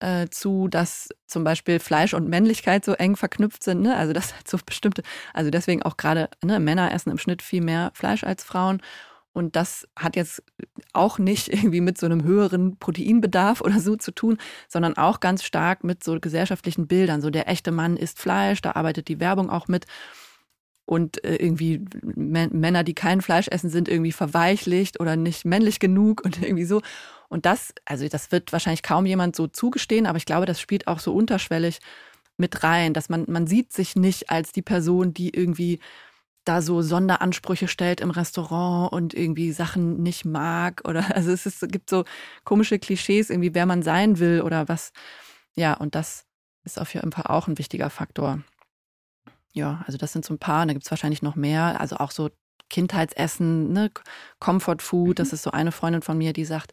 äh, 0.00 0.28
zu, 0.28 0.68
dass 0.68 1.08
zum 1.26 1.44
Beispiel 1.44 1.78
Fleisch 1.80 2.14
und 2.14 2.28
Männlichkeit 2.28 2.84
so 2.84 2.92
eng 2.92 3.16
verknüpft 3.16 3.62
sind. 3.62 3.82
Ne? 3.82 3.96
Also 3.96 4.12
das 4.12 4.36
hat 4.36 4.48
so 4.48 4.58
bestimmte, 4.64 5.02
also 5.32 5.50
deswegen 5.50 5.82
auch 5.82 5.96
gerade 5.96 6.28
ne, 6.42 6.60
Männer 6.60 6.92
essen 6.92 7.10
im 7.10 7.18
Schnitt 7.18 7.42
viel 7.42 7.62
mehr 7.62 7.90
Fleisch 7.94 8.24
als 8.24 8.44
Frauen. 8.44 8.82
Und 9.32 9.56
das 9.56 9.88
hat 9.96 10.14
jetzt 10.14 10.42
auch 10.92 11.18
nicht 11.18 11.48
irgendwie 11.48 11.80
mit 11.80 11.98
so 11.98 12.06
einem 12.06 12.22
höheren 12.22 12.78
Proteinbedarf 12.78 13.60
oder 13.60 13.80
so 13.80 13.96
zu 13.96 14.12
tun, 14.12 14.38
sondern 14.68 14.96
auch 14.96 15.20
ganz 15.20 15.42
stark 15.42 15.82
mit 15.84 16.04
so 16.04 16.18
gesellschaftlichen 16.20 16.86
Bildern. 16.86 17.20
So 17.20 17.30
der 17.30 17.48
echte 17.48 17.72
Mann 17.72 17.96
isst 17.96 18.20
Fleisch, 18.20 18.62
da 18.62 18.72
arbeitet 18.72 19.08
die 19.08 19.20
Werbung 19.20 19.50
auch 19.50 19.68
mit. 19.68 19.86
Und 20.86 21.24
äh, 21.24 21.36
irgendwie 21.36 21.84
Männer, 22.02 22.84
die 22.84 22.94
kein 22.94 23.22
Fleisch 23.22 23.48
essen, 23.48 23.70
sind 23.70 23.88
irgendwie 23.88 24.12
verweichlicht 24.12 25.00
oder 25.00 25.16
nicht 25.16 25.44
männlich 25.44 25.80
genug 25.80 26.24
und 26.24 26.42
irgendwie 26.42 26.64
so. 26.64 26.80
Und 27.28 27.46
das, 27.46 27.74
also 27.84 28.06
das 28.08 28.32
wird 28.32 28.52
wahrscheinlich 28.52 28.82
kaum 28.82 29.06
jemand 29.06 29.36
so 29.36 29.46
zugestehen, 29.46 30.06
aber 30.06 30.18
ich 30.18 30.26
glaube, 30.26 30.46
das 30.46 30.60
spielt 30.60 30.86
auch 30.86 30.98
so 30.98 31.14
unterschwellig 31.14 31.80
mit 32.36 32.62
rein, 32.62 32.94
dass 32.94 33.08
man, 33.08 33.24
man 33.28 33.46
sieht 33.46 33.72
sich 33.72 33.96
nicht 33.96 34.30
als 34.30 34.52
die 34.52 34.62
Person, 34.62 35.14
die 35.14 35.30
irgendwie 35.30 35.80
da 36.44 36.60
so 36.60 36.82
Sonderansprüche 36.82 37.68
stellt 37.68 38.00
im 38.00 38.10
Restaurant 38.10 38.92
und 38.92 39.14
irgendwie 39.14 39.52
Sachen 39.52 40.02
nicht 40.02 40.24
mag 40.24 40.82
oder 40.84 41.04
also 41.16 41.30
es, 41.32 41.46
ist, 41.46 41.62
es 41.62 41.68
gibt 41.70 41.88
so 41.88 42.04
komische 42.44 42.78
Klischees 42.78 43.30
irgendwie, 43.30 43.54
wer 43.54 43.66
man 43.66 43.82
sein 43.82 44.18
will 44.18 44.42
oder 44.42 44.68
was. 44.68 44.92
Ja, 45.54 45.74
und 45.74 45.94
das 45.94 46.26
ist 46.64 46.80
auf 46.80 46.92
jeden 46.94 47.12
Fall 47.12 47.26
auch 47.26 47.48
ein 47.48 47.58
wichtiger 47.58 47.90
Faktor. 47.90 48.40
Ja, 49.52 49.84
also 49.86 49.98
das 49.98 50.12
sind 50.12 50.24
so 50.24 50.34
ein 50.34 50.38
paar, 50.38 50.62
und 50.62 50.68
da 50.68 50.74
gibt 50.74 50.84
es 50.84 50.90
wahrscheinlich 50.90 51.22
noch 51.22 51.36
mehr, 51.36 51.80
also 51.80 51.96
auch 51.96 52.10
so 52.10 52.30
Kindheitsessen, 52.70 53.72
ne, 53.72 53.90
Comfort 54.40 54.78
Food, 54.80 55.18
das 55.18 55.28
mhm. 55.28 55.34
ist 55.34 55.42
so 55.44 55.50
eine 55.52 55.70
Freundin 55.70 56.02
von 56.02 56.18
mir, 56.18 56.32
die 56.32 56.44
sagt, 56.44 56.72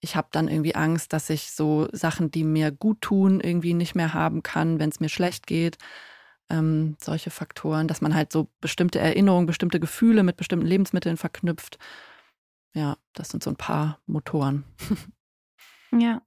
ich 0.00 0.16
habe 0.16 0.28
dann 0.30 0.48
irgendwie 0.48 0.74
Angst, 0.74 1.12
dass 1.12 1.30
ich 1.30 1.50
so 1.50 1.88
Sachen, 1.92 2.30
die 2.30 2.44
mir 2.44 2.70
gut 2.70 3.00
tun, 3.00 3.40
irgendwie 3.40 3.74
nicht 3.74 3.94
mehr 3.94 4.14
haben 4.14 4.42
kann, 4.42 4.78
wenn 4.78 4.90
es 4.90 5.00
mir 5.00 5.08
schlecht 5.08 5.46
geht. 5.46 5.78
Ähm, 6.50 6.96
solche 7.00 7.30
Faktoren, 7.30 7.88
dass 7.88 8.00
man 8.00 8.14
halt 8.14 8.32
so 8.32 8.48
bestimmte 8.60 8.98
Erinnerungen, 9.00 9.46
bestimmte 9.46 9.80
Gefühle 9.80 10.22
mit 10.22 10.36
bestimmten 10.36 10.66
Lebensmitteln 10.66 11.16
verknüpft. 11.16 11.78
Ja, 12.74 12.96
das 13.12 13.30
sind 13.30 13.42
so 13.42 13.50
ein 13.50 13.56
paar 13.56 14.00
Motoren. 14.06 14.64
Ja. 15.90 16.20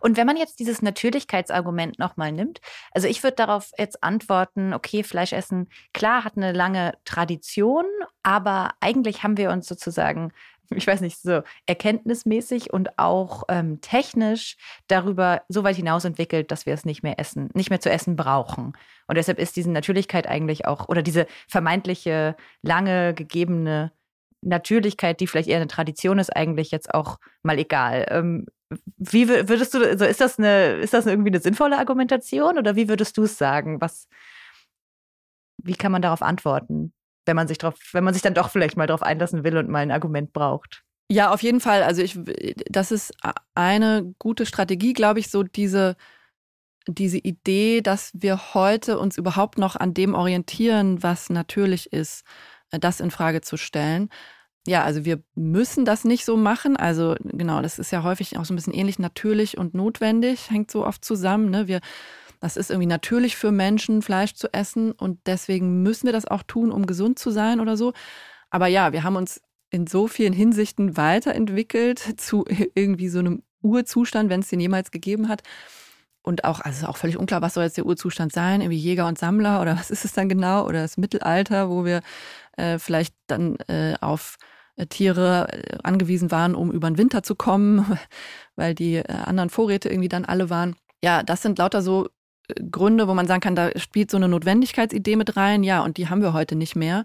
Und 0.00 0.16
wenn 0.16 0.26
man 0.26 0.36
jetzt 0.36 0.58
dieses 0.58 0.82
Natürlichkeitsargument 0.82 1.98
nochmal 1.98 2.32
nimmt, 2.32 2.60
also 2.92 3.08
ich 3.08 3.22
würde 3.22 3.36
darauf 3.36 3.70
jetzt 3.78 4.02
antworten, 4.02 4.74
okay, 4.74 5.02
Fleischessen, 5.02 5.68
klar, 5.92 6.24
hat 6.24 6.36
eine 6.36 6.52
lange 6.52 6.94
Tradition, 7.04 7.84
aber 8.22 8.70
eigentlich 8.80 9.22
haben 9.22 9.36
wir 9.36 9.50
uns 9.50 9.66
sozusagen 9.66 10.32
ich 10.76 10.86
weiß 10.86 11.00
nicht, 11.00 11.20
so 11.20 11.42
erkenntnismäßig 11.66 12.72
und 12.72 12.98
auch 12.98 13.44
ähm, 13.48 13.80
technisch 13.80 14.56
darüber 14.88 15.42
so 15.48 15.64
weit 15.64 15.76
hinaus 15.76 16.04
entwickelt, 16.04 16.50
dass 16.50 16.66
wir 16.66 16.74
es 16.74 16.84
nicht 16.84 17.02
mehr 17.02 17.18
essen, 17.18 17.50
nicht 17.54 17.70
mehr 17.70 17.80
zu 17.80 17.90
essen 17.90 18.16
brauchen. 18.16 18.72
Und 19.06 19.16
deshalb 19.16 19.38
ist 19.38 19.56
diese 19.56 19.70
Natürlichkeit 19.70 20.26
eigentlich 20.26 20.66
auch, 20.66 20.88
oder 20.88 21.02
diese 21.02 21.26
vermeintliche 21.48 22.36
lange 22.62 23.14
gegebene 23.14 23.92
Natürlichkeit, 24.42 25.20
die 25.20 25.26
vielleicht 25.26 25.48
eher 25.48 25.56
eine 25.56 25.68
Tradition 25.68 26.18
ist, 26.18 26.34
eigentlich 26.34 26.70
jetzt 26.70 26.92
auch 26.92 27.18
mal 27.42 27.58
egal. 27.58 28.06
Ähm, 28.10 28.46
wie 28.96 29.28
würdest 29.28 29.74
du, 29.74 29.78
also 29.78 30.04
ist 30.04 30.20
das 30.20 30.38
eine, 30.38 30.74
ist 30.74 30.94
das 30.94 31.06
irgendwie 31.06 31.30
eine 31.30 31.40
sinnvolle 31.40 31.78
Argumentation 31.78 32.58
oder 32.58 32.76
wie 32.76 32.88
würdest 32.88 33.16
du 33.16 33.24
es 33.24 33.38
sagen? 33.38 33.80
Was, 33.80 34.08
wie 35.58 35.74
kann 35.74 35.92
man 35.92 36.02
darauf 36.02 36.22
antworten? 36.22 36.92
wenn 37.26 37.36
man 37.36 37.48
sich 37.48 37.58
drauf, 37.58 37.74
wenn 37.92 38.04
man 38.04 38.14
sich 38.14 38.22
dann 38.22 38.34
doch 38.34 38.50
vielleicht 38.50 38.76
mal 38.76 38.86
drauf 38.86 39.02
einlassen 39.02 39.44
will 39.44 39.56
und 39.56 39.68
mal 39.68 39.80
ein 39.80 39.90
Argument 39.90 40.32
braucht. 40.32 40.82
Ja, 41.10 41.32
auf 41.32 41.42
jeden 41.42 41.60
Fall. 41.60 41.82
Also 41.82 42.02
ich, 42.02 42.18
das 42.68 42.90
ist 42.90 43.14
eine 43.54 44.14
gute 44.18 44.46
Strategie, 44.46 44.92
glaube 44.92 45.20
ich, 45.20 45.30
so 45.30 45.42
diese, 45.42 45.96
diese 46.86 47.18
Idee, 47.18 47.80
dass 47.80 48.10
wir 48.14 48.54
heute 48.54 48.98
uns 48.98 49.18
überhaupt 49.18 49.58
noch 49.58 49.76
an 49.76 49.94
dem 49.94 50.14
orientieren, 50.14 51.02
was 51.02 51.30
natürlich 51.30 51.92
ist. 51.92 52.24
Das 52.80 53.00
in 53.00 53.10
Frage 53.10 53.40
zu 53.40 53.56
stellen. 53.56 54.08
Ja, 54.66 54.84
also 54.84 55.04
wir 55.04 55.22
müssen 55.34 55.84
das 55.84 56.04
nicht 56.04 56.24
so 56.24 56.36
machen. 56.36 56.76
Also 56.76 57.16
genau, 57.22 57.62
das 57.62 57.78
ist 57.78 57.90
ja 57.90 58.04
häufig 58.04 58.38
auch 58.38 58.44
so 58.44 58.52
ein 58.52 58.56
bisschen 58.56 58.74
ähnlich 58.74 58.98
natürlich 58.98 59.58
und 59.58 59.74
notwendig, 59.74 60.50
hängt 60.50 60.70
so 60.70 60.86
oft 60.86 61.04
zusammen. 61.04 61.50
Ne? 61.50 61.66
Wir, 61.66 61.80
das 62.40 62.56
ist 62.56 62.70
irgendwie 62.70 62.86
natürlich 62.86 63.36
für 63.36 63.50
Menschen, 63.50 64.02
Fleisch 64.02 64.34
zu 64.34 64.52
essen 64.52 64.92
und 64.92 65.18
deswegen 65.26 65.82
müssen 65.82 66.06
wir 66.06 66.12
das 66.12 66.26
auch 66.26 66.44
tun, 66.44 66.70
um 66.70 66.86
gesund 66.86 67.18
zu 67.18 67.30
sein 67.30 67.60
oder 67.60 67.76
so. 67.76 67.92
Aber 68.50 68.68
ja, 68.68 68.92
wir 68.92 69.02
haben 69.02 69.16
uns 69.16 69.40
in 69.70 69.86
so 69.86 70.06
vielen 70.06 70.32
Hinsichten 70.32 70.96
weiterentwickelt 70.96 71.98
zu 72.20 72.44
irgendwie 72.74 73.08
so 73.08 73.18
einem 73.18 73.42
Urzustand, 73.62 74.30
wenn 74.30 74.40
es 74.40 74.48
den 74.48 74.60
jemals 74.60 74.92
gegeben 74.92 75.28
hat. 75.28 75.42
Und 76.22 76.44
auch, 76.44 76.60
also 76.60 76.86
auch 76.86 76.96
völlig 76.96 77.16
unklar, 77.16 77.42
was 77.42 77.54
soll 77.54 77.64
jetzt 77.64 77.76
der 77.76 77.86
Urzustand 77.86 78.32
sein? 78.32 78.60
Irgendwie 78.60 78.78
Jäger 78.78 79.08
und 79.08 79.18
Sammler 79.18 79.60
oder 79.60 79.76
was 79.78 79.90
ist 79.90 80.04
es 80.04 80.12
dann 80.12 80.28
genau? 80.28 80.66
Oder 80.66 80.82
das 80.82 80.96
Mittelalter, 80.96 81.68
wo 81.68 81.84
wir 81.84 82.00
äh, 82.56 82.78
vielleicht 82.78 83.14
dann 83.26 83.56
äh, 83.68 83.94
auf 84.00 84.36
äh, 84.76 84.86
Tiere 84.86 85.48
äh, 85.50 85.78
angewiesen 85.82 86.30
waren, 86.30 86.54
um 86.54 86.70
über 86.70 86.88
den 86.88 86.98
Winter 86.98 87.22
zu 87.22 87.34
kommen, 87.34 87.98
weil 88.56 88.74
die 88.74 88.96
äh, 88.96 89.12
anderen 89.12 89.50
Vorräte 89.50 89.88
irgendwie 89.88 90.08
dann 90.08 90.24
alle 90.24 90.50
waren. 90.50 90.76
Ja, 91.02 91.22
das 91.22 91.42
sind 91.42 91.58
lauter 91.58 91.82
so 91.82 92.08
Gründe, 92.70 93.08
wo 93.08 93.14
man 93.14 93.26
sagen 93.26 93.40
kann, 93.40 93.56
da 93.56 93.70
spielt 93.78 94.10
so 94.10 94.16
eine 94.16 94.28
Notwendigkeitsidee 94.28 95.16
mit 95.16 95.36
rein. 95.36 95.62
Ja, 95.64 95.82
und 95.82 95.96
die 95.96 96.08
haben 96.08 96.22
wir 96.22 96.32
heute 96.32 96.54
nicht 96.56 96.76
mehr, 96.76 97.04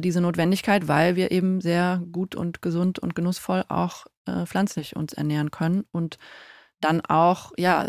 diese 0.00 0.22
Notwendigkeit, 0.22 0.88
weil 0.88 1.14
wir 1.14 1.30
eben 1.30 1.60
sehr 1.60 2.02
gut 2.10 2.34
und 2.34 2.62
gesund 2.62 2.98
und 2.98 3.14
genussvoll 3.14 3.64
auch 3.68 4.06
pflanzlich 4.46 4.96
uns 4.96 5.12
ernähren 5.12 5.50
können 5.50 5.84
und 5.92 6.16
dann 6.84 7.00
auch, 7.00 7.52
ja, 7.56 7.88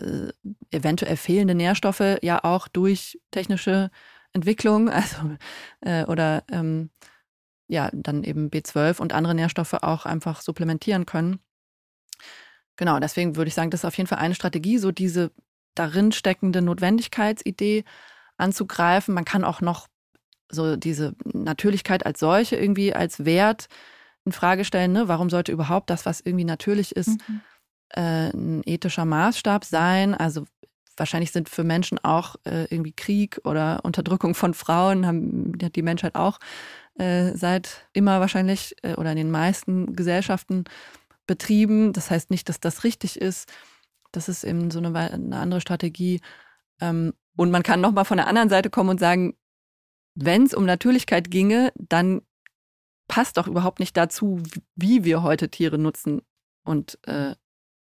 eventuell 0.71 1.17
fehlende 1.17 1.53
Nährstoffe 1.53 2.17
ja 2.21 2.43
auch 2.43 2.67
durch 2.67 3.19
technische 3.31 3.91
Entwicklung, 4.33 4.89
also 4.89 5.17
oder 6.07 6.43
ähm, 6.51 6.89
ja, 7.67 7.89
dann 7.93 8.23
eben 8.23 8.49
B12 8.49 8.99
und 8.99 9.13
andere 9.13 9.35
Nährstoffe 9.35 9.73
auch 9.73 10.05
einfach 10.05 10.41
supplementieren 10.41 11.05
können. 11.05 11.39
Genau, 12.77 12.99
deswegen 12.99 13.35
würde 13.35 13.47
ich 13.47 13.53
sagen, 13.53 13.71
das 13.71 13.81
ist 13.81 13.85
auf 13.85 13.97
jeden 13.97 14.07
Fall 14.07 14.19
eine 14.19 14.35
Strategie, 14.35 14.77
so 14.77 14.91
diese 14.91 15.31
darin 15.75 16.11
steckende 16.11 16.61
Notwendigkeitsidee 16.61 17.83
anzugreifen. 18.37 19.13
Man 19.13 19.25
kann 19.25 19.43
auch 19.43 19.61
noch 19.61 19.87
so 20.49 20.75
diese 20.75 21.15
Natürlichkeit 21.25 22.05
als 22.05 22.19
solche 22.19 22.55
irgendwie 22.55 22.93
als 22.93 23.25
Wert 23.25 23.67
in 24.25 24.31
Frage 24.31 24.65
stellen. 24.65 24.91
Ne? 24.91 25.07
Warum 25.07 25.29
sollte 25.29 25.51
überhaupt 25.51 25.89
das, 25.89 26.05
was 26.05 26.21
irgendwie 26.21 26.45
natürlich 26.45 26.95
ist, 26.95 27.19
mhm. 27.27 27.41
Äh, 27.89 28.29
ein 28.29 28.61
ethischer 28.65 29.05
Maßstab 29.05 29.65
sein? 29.65 30.13
Also 30.13 30.45
wahrscheinlich 30.97 31.31
sind 31.31 31.49
für 31.49 31.63
Menschen 31.63 31.99
auch 32.03 32.35
äh, 32.45 32.65
irgendwie 32.65 32.93
Krieg 32.93 33.41
oder 33.43 33.81
Unterdrückung 33.83 34.35
von 34.35 34.53
Frauen, 34.53 35.05
haben, 35.05 35.53
hat 35.61 35.75
die 35.75 35.81
Menschheit 35.81 36.15
auch 36.15 36.39
äh, 36.95 37.33
seit 37.35 37.87
immer 37.93 38.19
wahrscheinlich 38.19 38.75
äh, 38.83 38.93
oder 38.95 39.11
in 39.11 39.17
den 39.17 39.31
meisten 39.31 39.95
Gesellschaften 39.95 40.63
betrieben. 41.27 41.93
Das 41.93 42.09
heißt 42.11 42.31
nicht, 42.31 42.49
dass 42.49 42.59
das 42.59 42.83
richtig 42.83 43.19
ist. 43.19 43.51
Das 44.11 44.29
ist 44.29 44.43
eben 44.43 44.71
so 44.71 44.79
eine, 44.79 44.95
eine 44.97 45.37
andere 45.37 45.61
Strategie. 45.61 46.21
Ähm, 46.79 47.13
und 47.35 47.51
man 47.51 47.63
kann 47.63 47.81
nochmal 47.81 48.05
von 48.05 48.17
der 48.17 48.27
anderen 48.27 48.49
Seite 48.49 48.69
kommen 48.69 48.91
und 48.91 48.99
sagen, 48.99 49.35
wenn 50.15 50.43
es 50.43 50.53
um 50.53 50.65
Natürlichkeit 50.65 51.29
ginge, 51.29 51.73
dann 51.75 52.21
passt 53.07 53.37
doch 53.37 53.47
überhaupt 53.47 53.79
nicht 53.79 53.97
dazu, 53.97 54.41
wie 54.75 55.03
wir 55.03 55.21
heute 55.21 55.49
Tiere 55.49 55.77
nutzen 55.77 56.21
und 56.63 56.97
äh, 57.07 57.35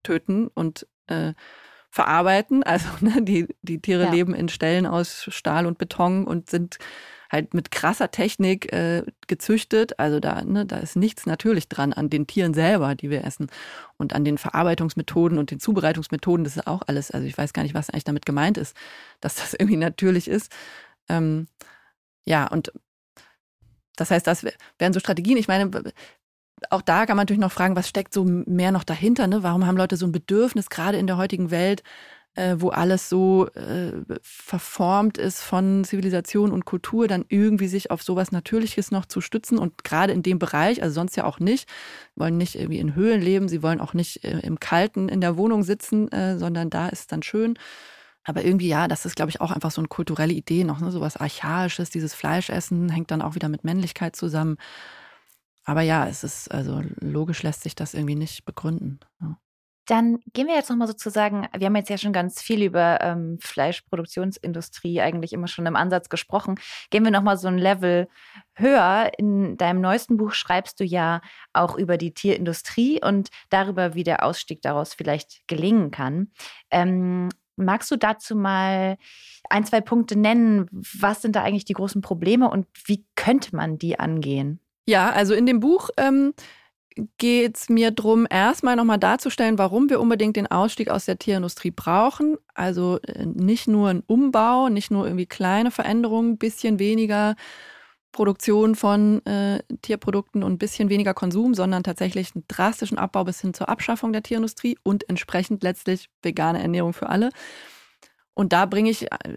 töten 0.03 0.47
und 0.47 0.87
äh, 1.07 1.33
verarbeiten. 1.89 2.63
Also 2.71 2.87
ne, 3.01 3.21
die, 3.21 3.47
die 3.61 3.81
Tiere 3.81 4.05
ja. 4.05 4.11
leben 4.11 4.33
in 4.33 4.49
Ställen 4.49 4.85
aus 4.85 5.27
Stahl 5.29 5.65
und 5.65 5.77
Beton 5.77 6.25
und 6.25 6.49
sind 6.49 6.77
halt 7.31 7.53
mit 7.53 7.71
krasser 7.71 8.11
Technik 8.11 8.71
äh, 8.73 9.03
gezüchtet. 9.27 9.99
Also 9.99 10.19
da, 10.19 10.43
ne, 10.43 10.65
da 10.65 10.77
ist 10.77 10.95
nichts 10.95 11.25
natürlich 11.25 11.69
dran 11.69 11.93
an 11.93 12.09
den 12.09 12.27
Tieren 12.27 12.53
selber, 12.53 12.95
die 12.95 13.09
wir 13.09 13.23
essen. 13.23 13.47
Und 13.97 14.13
an 14.13 14.25
den 14.25 14.37
Verarbeitungsmethoden 14.37 15.37
und 15.37 15.51
den 15.51 15.59
Zubereitungsmethoden, 15.59 16.43
das 16.43 16.57
ist 16.57 16.67
auch 16.67 16.81
alles. 16.87 17.11
Also 17.11 17.25
ich 17.25 17.37
weiß 17.37 17.53
gar 17.53 17.63
nicht, 17.63 17.73
was 17.73 17.89
eigentlich 17.89 18.03
damit 18.03 18.25
gemeint 18.25 18.57
ist, 18.57 18.75
dass 19.21 19.35
das 19.35 19.53
irgendwie 19.59 19.77
natürlich 19.77 20.27
ist. 20.27 20.51
Ähm, 21.07 21.47
ja, 22.25 22.47
und 22.47 22.71
das 23.95 24.11
heißt, 24.11 24.27
das 24.27 24.45
wären 24.77 24.93
so 24.93 24.99
Strategien. 24.99 25.37
Ich 25.37 25.47
meine, 25.47 25.69
auch 26.69 26.81
da 26.81 27.05
kann 27.05 27.17
man 27.17 27.23
natürlich 27.23 27.41
noch 27.41 27.51
fragen, 27.51 27.75
was 27.75 27.89
steckt 27.89 28.13
so 28.13 28.23
mehr 28.23 28.71
noch 28.71 28.83
dahinter? 28.83 29.27
Ne? 29.27 29.43
Warum 29.43 29.65
haben 29.65 29.77
Leute 29.77 29.97
so 29.97 30.05
ein 30.05 30.11
Bedürfnis, 30.11 30.69
gerade 30.69 30.97
in 30.97 31.07
der 31.07 31.17
heutigen 31.17 31.51
Welt, 31.51 31.83
äh, 32.35 32.55
wo 32.59 32.69
alles 32.69 33.09
so 33.09 33.47
äh, 33.47 33.91
verformt 34.21 35.17
ist 35.17 35.41
von 35.41 35.83
Zivilisation 35.83 36.51
und 36.51 36.65
Kultur, 36.65 37.07
dann 37.07 37.25
irgendwie 37.27 37.67
sich 37.67 37.91
auf 37.91 38.03
sowas 38.03 38.31
Natürliches 38.31 38.91
noch 38.91 39.05
zu 39.05 39.19
stützen 39.21 39.57
und 39.57 39.83
gerade 39.83 40.13
in 40.13 40.23
dem 40.23 40.39
Bereich, 40.39 40.81
also 40.81 40.93
sonst 40.93 41.17
ja 41.17 41.25
auch 41.25 41.39
nicht, 41.39 41.67
wollen 42.15 42.37
nicht 42.37 42.55
irgendwie 42.55 42.79
in 42.79 42.95
Höhlen 42.95 43.21
leben, 43.21 43.49
sie 43.49 43.63
wollen 43.63 43.81
auch 43.81 43.93
nicht 43.93 44.23
äh, 44.23 44.39
im 44.39 44.59
Kalten 44.59 45.09
in 45.09 45.19
der 45.19 45.35
Wohnung 45.37 45.63
sitzen, 45.63 46.09
äh, 46.11 46.37
sondern 46.37 46.69
da 46.69 46.87
ist 46.87 46.99
es 46.99 47.07
dann 47.07 47.23
schön. 47.23 47.55
Aber 48.23 48.45
irgendwie, 48.45 48.67
ja, 48.67 48.87
das 48.87 49.05
ist, 49.05 49.15
glaube 49.15 49.31
ich, 49.31 49.41
auch 49.41 49.51
einfach 49.51 49.71
so 49.71 49.81
eine 49.81 49.87
kulturelle 49.87 50.33
Idee 50.33 50.63
noch, 50.63 50.79
ne? 50.79 50.91
so 50.91 51.01
Archaisches, 51.01 51.89
dieses 51.89 52.13
Fleischessen 52.13 52.89
hängt 52.89 53.09
dann 53.09 53.21
auch 53.21 53.33
wieder 53.35 53.49
mit 53.49 53.63
Männlichkeit 53.63 54.15
zusammen. 54.15 54.57
Aber 55.63 55.81
ja, 55.81 56.07
es 56.07 56.23
ist, 56.23 56.51
also 56.51 56.81
logisch 56.99 57.43
lässt 57.43 57.63
sich 57.63 57.75
das 57.75 57.93
irgendwie 57.93 58.15
nicht 58.15 58.45
begründen. 58.45 58.99
Ja. 59.21 59.37
Dann 59.91 60.19
gehen 60.33 60.47
wir 60.47 60.55
jetzt 60.55 60.69
nochmal 60.69 60.87
sozusagen, 60.87 61.47
wir 61.57 61.65
haben 61.65 61.75
jetzt 61.75 61.89
ja 61.89 61.97
schon 61.97 62.13
ganz 62.13 62.41
viel 62.41 62.63
über 62.63 63.01
ähm, 63.01 63.39
Fleischproduktionsindustrie 63.41 65.01
eigentlich 65.01 65.33
immer 65.33 65.47
schon 65.47 65.65
im 65.65 65.75
Ansatz 65.75 66.07
gesprochen. 66.07 66.55
Gehen 66.91 67.03
wir 67.03 67.11
nochmal 67.11 67.37
so 67.37 67.49
ein 67.49 67.57
Level 67.57 68.07
höher. 68.53 69.11
In 69.17 69.57
deinem 69.57 69.81
neuesten 69.81 70.15
Buch 70.17 70.31
schreibst 70.31 70.79
du 70.79 70.85
ja 70.85 71.19
auch 71.51 71.75
über 71.77 71.97
die 71.97 72.13
Tierindustrie 72.13 73.01
und 73.03 73.31
darüber, 73.49 73.93
wie 73.93 74.03
der 74.03 74.23
Ausstieg 74.23 74.61
daraus 74.61 74.93
vielleicht 74.93 75.45
gelingen 75.47 75.91
kann. 75.91 76.31
Ähm, 76.69 77.27
magst 77.57 77.91
du 77.91 77.97
dazu 77.97 78.35
mal 78.35 78.97
ein, 79.49 79.65
zwei 79.65 79.81
Punkte 79.81 80.17
nennen? 80.17 80.67
Was 80.71 81.21
sind 81.21 81.35
da 81.35 81.43
eigentlich 81.43 81.65
die 81.65 81.73
großen 81.73 82.01
Probleme 82.01 82.49
und 82.49 82.65
wie 82.85 83.05
könnte 83.15 83.55
man 83.55 83.77
die 83.77 83.99
angehen? 83.99 84.60
Ja, 84.87 85.11
also 85.11 85.33
in 85.33 85.45
dem 85.45 85.59
Buch 85.59 85.89
ähm, 85.97 86.33
geht 87.17 87.57
es 87.57 87.69
mir 87.69 87.91
darum, 87.91 88.27
erstmal 88.29 88.75
nochmal 88.75 88.97
darzustellen, 88.99 89.57
warum 89.57 89.89
wir 89.89 89.99
unbedingt 89.99 90.35
den 90.35 90.47
Ausstieg 90.47 90.89
aus 90.89 91.05
der 91.05 91.17
Tierindustrie 91.19 91.71
brauchen. 91.71 92.37
Also 92.53 92.99
äh, 93.01 93.25
nicht 93.25 93.67
nur 93.67 93.89
ein 93.89 94.03
Umbau, 94.07 94.69
nicht 94.69 94.91
nur 94.91 95.05
irgendwie 95.05 95.25
kleine 95.25 95.71
Veränderungen, 95.71 96.37
bisschen 96.37 96.79
weniger 96.79 97.35
Produktion 98.11 98.75
von 98.75 99.25
äh, 99.25 99.63
Tierprodukten 99.81 100.43
und 100.43 100.53
ein 100.53 100.57
bisschen 100.57 100.89
weniger 100.89 101.13
Konsum, 101.13 101.53
sondern 101.53 101.83
tatsächlich 101.83 102.35
einen 102.35 102.43
drastischen 102.47 102.97
Abbau 102.97 103.23
bis 103.23 103.39
hin 103.39 103.53
zur 103.53 103.69
Abschaffung 103.69 104.11
der 104.11 104.23
Tierindustrie 104.23 104.77
und 104.83 105.07
entsprechend 105.07 105.63
letztlich 105.63 106.09
vegane 106.21 106.61
Ernährung 106.61 106.93
für 106.93 107.07
alle. 107.07 107.29
Und 108.33 108.51
da 108.51 108.65
bringe 108.65 108.89
ich 108.89 109.11
äh, 109.11 109.35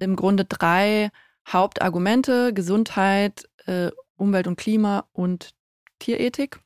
im 0.00 0.16
Grunde 0.16 0.44
drei 0.44 1.10
Hauptargumente: 1.48 2.52
Gesundheit, 2.52 3.48
äh, 3.66 3.90
Umwelt 4.22 4.46
und 4.46 4.56
Klima 4.56 5.06
und 5.12 5.50
Tierethik 5.98 6.60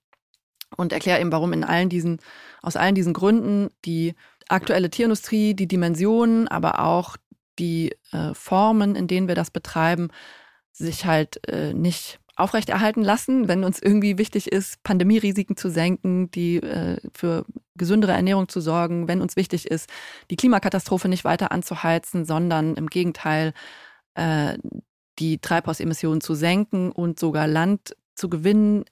und 0.77 0.92
erkläre 0.92 1.21
eben, 1.21 1.33
warum 1.33 1.53
in 1.53 1.64
allen 1.64 1.88
diesen, 1.88 2.21
aus 2.62 2.77
allen 2.77 2.95
diesen 2.95 3.12
Gründen 3.12 3.71
die 3.85 4.14
aktuelle 4.49 4.90
Tierindustrie, 4.90 5.55
die 5.55 5.66
Dimensionen, 5.66 6.49
aber 6.49 6.81
auch 6.81 7.16
die 7.59 7.95
äh, 8.12 8.35
Formen, 8.35 8.95
in 8.95 9.09
denen 9.09 9.29
wir 9.29 9.35
das 9.35 9.51
betreiben, 9.51 10.09
sich 10.73 11.07
halt 11.07 11.47
äh, 11.49 11.73
nicht 11.73 12.21
aufrechterhalten 12.37 13.03
lassen, 13.03 13.49
wenn 13.49 13.64
uns 13.64 13.81
irgendwie 13.81 14.19
wichtig 14.19 14.53
ist, 14.53 14.83
Pandemierisiken 14.83 15.57
zu 15.57 15.71
senken, 15.71 16.31
die 16.31 16.57
äh, 16.57 16.99
für 17.14 17.47
gesündere 17.77 18.12
Ernährung 18.12 18.49
zu 18.49 18.61
sorgen, 18.61 19.09
wenn 19.09 19.23
uns 19.23 19.37
wichtig 19.37 19.71
ist, 19.71 19.88
die 20.31 20.37
Klimakatastrophe 20.37 21.09
nicht 21.09 21.25
weiter 21.25 21.51
anzuheizen, 21.51 22.27
sondern 22.27 22.75
im 22.75 22.88
Gegenteil 22.88 23.55
äh, 24.14 24.59
die 25.18 25.38
Treibhausemissionen 25.38 26.20
zu 26.20 26.35
senken 26.35 26.92
und 26.92 27.18
sogar 27.18 27.46
Land 27.46 27.96
zu 28.14 28.29
gewinnen, 28.29 28.85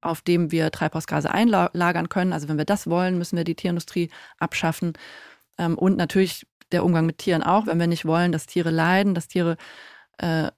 auf 0.00 0.20
dem 0.20 0.50
wir 0.50 0.70
Treibhausgase 0.70 1.30
einlagern 1.30 2.08
können. 2.08 2.32
Also 2.32 2.48
wenn 2.48 2.58
wir 2.58 2.64
das 2.64 2.88
wollen, 2.88 3.18
müssen 3.18 3.36
wir 3.36 3.44
die 3.44 3.54
Tierindustrie 3.54 4.10
abschaffen. 4.38 4.94
Ähm, 5.58 5.78
und 5.78 5.96
natürlich 5.96 6.46
der 6.72 6.84
Umgang 6.84 7.06
mit 7.06 7.18
Tieren 7.18 7.42
auch, 7.42 7.66
wenn 7.66 7.78
wir 7.78 7.86
nicht 7.86 8.04
wollen, 8.04 8.32
dass 8.32 8.46
Tiere 8.46 8.70
leiden, 8.70 9.14
dass 9.14 9.28
Tiere 9.28 9.56
äh, 10.18 10.50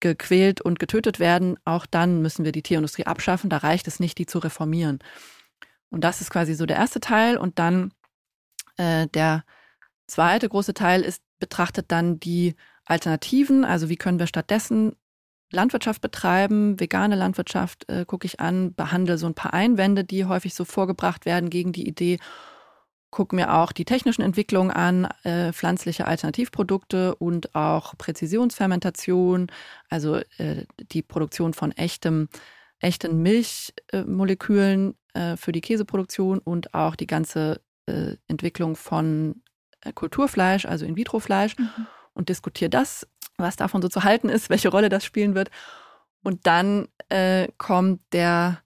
gequält 0.00 0.60
und 0.60 0.78
getötet 0.78 1.18
werden, 1.18 1.58
auch 1.64 1.86
dann 1.86 2.22
müssen 2.22 2.44
wir 2.44 2.52
die 2.52 2.62
Tierindustrie 2.62 3.06
abschaffen. 3.06 3.50
Da 3.50 3.58
reicht 3.58 3.88
es 3.88 4.00
nicht, 4.00 4.18
die 4.18 4.26
zu 4.26 4.38
reformieren. 4.38 5.00
Und 5.90 6.02
das 6.02 6.20
ist 6.20 6.30
quasi 6.30 6.54
so 6.54 6.66
der 6.66 6.76
erste 6.76 7.00
Teil. 7.00 7.36
Und 7.36 7.58
dann 7.58 7.92
äh, 8.76 9.06
der 9.08 9.44
zweite 10.06 10.48
große 10.48 10.74
Teil 10.74 11.02
ist, 11.02 11.22
betrachtet 11.38 11.90
dann 11.92 12.18
die 12.18 12.54
Alternativen, 12.88 13.64
also 13.64 13.88
wie 13.88 13.96
können 13.96 14.18
wir 14.18 14.26
stattdessen 14.26 14.96
Landwirtschaft 15.50 16.00
betreiben, 16.00 16.78
vegane 16.80 17.16
Landwirtschaft 17.16 17.88
äh, 17.88 18.04
gucke 18.06 18.26
ich 18.26 18.40
an, 18.40 18.74
behandle 18.74 19.18
so 19.18 19.26
ein 19.26 19.34
paar 19.34 19.54
Einwände, 19.54 20.04
die 20.04 20.24
häufig 20.24 20.54
so 20.54 20.64
vorgebracht 20.64 21.24
werden 21.24 21.50
gegen 21.50 21.72
die 21.72 21.86
Idee. 21.86 22.18
gucke 23.10 23.34
mir 23.34 23.54
auch 23.54 23.72
die 23.72 23.86
technischen 23.86 24.20
Entwicklungen 24.20 24.70
an, 24.70 25.06
äh, 25.22 25.52
pflanzliche 25.52 26.06
Alternativprodukte 26.06 27.14
und 27.14 27.54
auch 27.54 27.96
Präzisionsfermentation, 27.96 29.46
also 29.88 30.16
äh, 30.36 30.66
die 30.92 31.02
Produktion 31.02 31.54
von 31.54 31.72
echtem, 31.72 32.28
echten 32.80 33.22
Milchmolekülen 33.22 34.94
äh, 35.14 35.36
für 35.36 35.52
die 35.52 35.62
Käseproduktion 35.62 36.38
und 36.38 36.74
auch 36.74 36.96
die 36.96 37.06
ganze 37.06 37.62
äh, 37.86 38.16
Entwicklung 38.28 38.76
von 38.76 39.42
äh, 39.80 39.92
Kulturfleisch, 39.92 40.66
also 40.66 40.84
In-vitro-Fleisch 40.84 41.56
mhm. 41.58 41.86
Und 42.18 42.28
diskutiere 42.28 42.68
das, 42.68 43.06
was 43.38 43.56
davon 43.56 43.80
so 43.80 43.88
zu 43.88 44.04
halten 44.04 44.28
ist, 44.28 44.50
welche 44.50 44.68
Rolle 44.68 44.88
das 44.88 45.04
spielen 45.04 45.34
wird. 45.34 45.50
Und 46.22 46.46
dann 46.46 46.88
äh, 47.08 47.48
kommt 47.56 48.00
der 48.12 48.62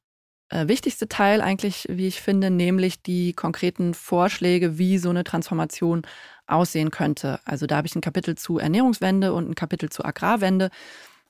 äh, 0.49 0.67
wichtigste 0.69 1.09
Teil 1.09 1.41
eigentlich, 1.41 1.87
wie 1.88 2.09
ich 2.09 2.21
finde, 2.21 2.51
nämlich 2.51 3.03
die 3.03 3.35
konkreten 3.35 3.95
Vorschläge, 3.95 4.79
wie 4.79 4.99
so 4.99 5.11
eine 5.11 5.23
Transformation 5.23 6.03
aussehen 6.47 6.91
könnte. 6.91 7.41
Also 7.45 7.67
da 7.67 7.77
habe 7.77 7.87
ich 7.87 7.95
ein 7.95 8.01
Kapitel 8.01 8.37
zu 8.37 8.59
Ernährungswende 8.59 9.33
und 9.33 9.49
ein 9.49 9.55
Kapitel 9.55 9.91
zu 9.91 10.05
Agrarwende. 10.05 10.71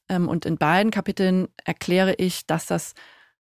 Ähm, 0.08 0.28
und 0.28 0.46
in 0.46 0.56
beiden 0.56 0.90
Kapiteln 0.90 1.48
erkläre 1.64 2.14
ich, 2.14 2.46
dass 2.46 2.66
das 2.66 2.94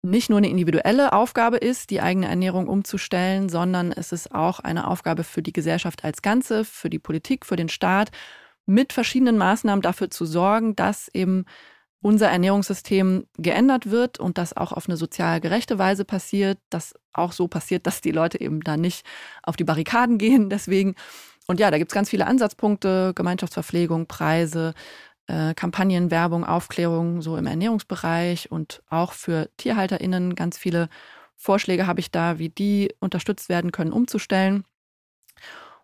nicht 0.01 0.29
nur 0.29 0.37
eine 0.37 0.49
individuelle 0.49 1.11
Aufgabe 1.11 1.57
ist, 1.57 1.89
die 1.89 2.01
eigene 2.01 2.27
Ernährung 2.27 2.67
umzustellen, 2.67 3.49
sondern 3.49 3.91
es 3.91 4.11
ist 4.11 4.33
auch 4.33 4.59
eine 4.61 4.87
Aufgabe 4.87 5.23
für 5.23 5.41
die 5.41 5.51
Gesellschaft 5.51 6.05
als 6.05 6.21
Ganze, 6.21 6.63
für 6.63 6.89
die 6.89 6.99
Politik, 6.99 7.45
für 7.45 7.57
den 7.57 7.69
Staat, 7.69 8.11
mit 8.69 8.93
verschiedenen 8.93 9.37
Maßnahmen 9.37 9.81
dafür 9.81 10.09
zu 10.09 10.25
sorgen, 10.25 10.75
dass 10.75 11.09
eben 11.13 11.45
unser 12.01 12.29
Ernährungssystem 12.29 13.25
geändert 13.37 13.91
wird 13.91 14.19
und 14.19 14.37
das 14.37 14.55
auch 14.55 14.71
auf 14.71 14.87
eine 14.87 14.95
sozial 14.95 15.41
gerechte 15.41 15.77
Weise 15.77 16.05
passiert, 16.05 16.57
dass 16.69 16.93
auch 17.11 17.33
so 17.33 17.47
passiert, 17.47 17.85
dass 17.87 18.01
die 18.01 18.11
Leute 18.11 18.39
eben 18.39 18.61
da 18.61 18.77
nicht 18.77 19.05
auf 19.43 19.57
die 19.57 19.65
Barrikaden 19.65 20.17
gehen. 20.17 20.49
Deswegen, 20.49 20.95
und 21.47 21.59
ja, 21.59 21.71
da 21.71 21.77
gibt 21.77 21.91
es 21.91 21.95
ganz 21.95 22.09
viele 22.09 22.27
Ansatzpunkte, 22.27 23.13
Gemeinschaftsverpflegung, 23.15 24.07
Preise, 24.07 24.73
äh, 25.27 25.53
Kampagnen, 25.55 26.11
Werbung, 26.11 26.45
Aufklärung, 26.45 27.21
so 27.21 27.35
im 27.35 27.47
Ernährungsbereich 27.47 28.51
und 28.51 28.81
auch 28.89 29.11
für 29.13 29.49
TierhalterInnen 29.57 30.35
ganz 30.35 30.57
viele 30.57 30.89
Vorschläge 31.35 31.87
habe 31.87 32.01
ich 32.01 32.11
da, 32.11 32.37
wie 32.37 32.49
die 32.49 32.93
unterstützt 32.99 33.49
werden 33.49 33.71
können, 33.71 33.93
umzustellen. 33.93 34.65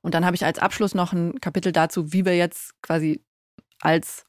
Und 0.05 0.13
dann 0.13 0.23
habe 0.23 0.35
ich 0.35 0.45
als 0.45 0.59
Abschluss 0.59 0.93
noch 0.93 1.13
ein 1.13 1.41
Kapitel 1.41 1.71
dazu, 1.71 2.13
wie 2.13 2.25
wir 2.25 2.37
jetzt 2.37 2.79
quasi 2.83 3.25
als 3.81 4.27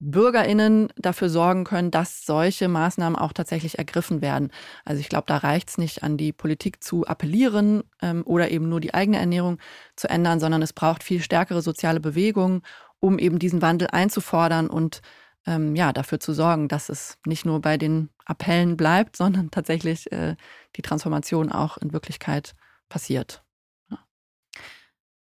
BürgerInnen 0.00 0.88
dafür 0.96 1.28
sorgen 1.28 1.62
können, 1.62 1.92
dass 1.92 2.26
solche 2.26 2.66
Maßnahmen 2.66 3.16
auch 3.16 3.32
tatsächlich 3.32 3.78
ergriffen 3.78 4.20
werden. 4.20 4.50
Also 4.84 4.98
ich 4.98 5.08
glaube, 5.08 5.26
da 5.28 5.36
reicht 5.36 5.68
es 5.68 5.78
nicht 5.78 6.02
an 6.02 6.16
die 6.16 6.32
Politik 6.32 6.82
zu 6.82 7.06
appellieren 7.06 7.84
ähm, 8.02 8.24
oder 8.26 8.50
eben 8.50 8.68
nur 8.68 8.80
die 8.80 8.92
eigene 8.92 9.18
Ernährung 9.18 9.58
zu 9.94 10.10
ändern, 10.10 10.40
sondern 10.40 10.60
es 10.60 10.72
braucht 10.72 11.04
viel 11.04 11.22
stärkere 11.22 11.62
soziale 11.62 12.00
Bewegungen, 12.00 12.62
um 12.98 13.20
eben 13.20 13.38
diesen 13.38 13.62
Wandel 13.62 13.86
einzufordern 13.92 14.68
und 14.68 15.02
ähm, 15.46 15.76
ja, 15.76 15.92
dafür 15.92 16.18
zu 16.18 16.32
sorgen, 16.32 16.66
dass 16.66 16.88
es 16.88 17.16
nicht 17.24 17.46
nur 17.46 17.60
bei 17.60 17.76
den 17.78 18.10
Appellen 18.26 18.76
bleibt, 18.76 19.14
sondern 19.14 19.52
tatsächlich 19.52 20.10
äh, 20.10 20.34
die 20.74 20.82
Transformation 20.82 21.52
auch 21.52 21.76
in 21.76 21.92
Wirklichkeit 21.92 22.56
passiert. 22.88 23.43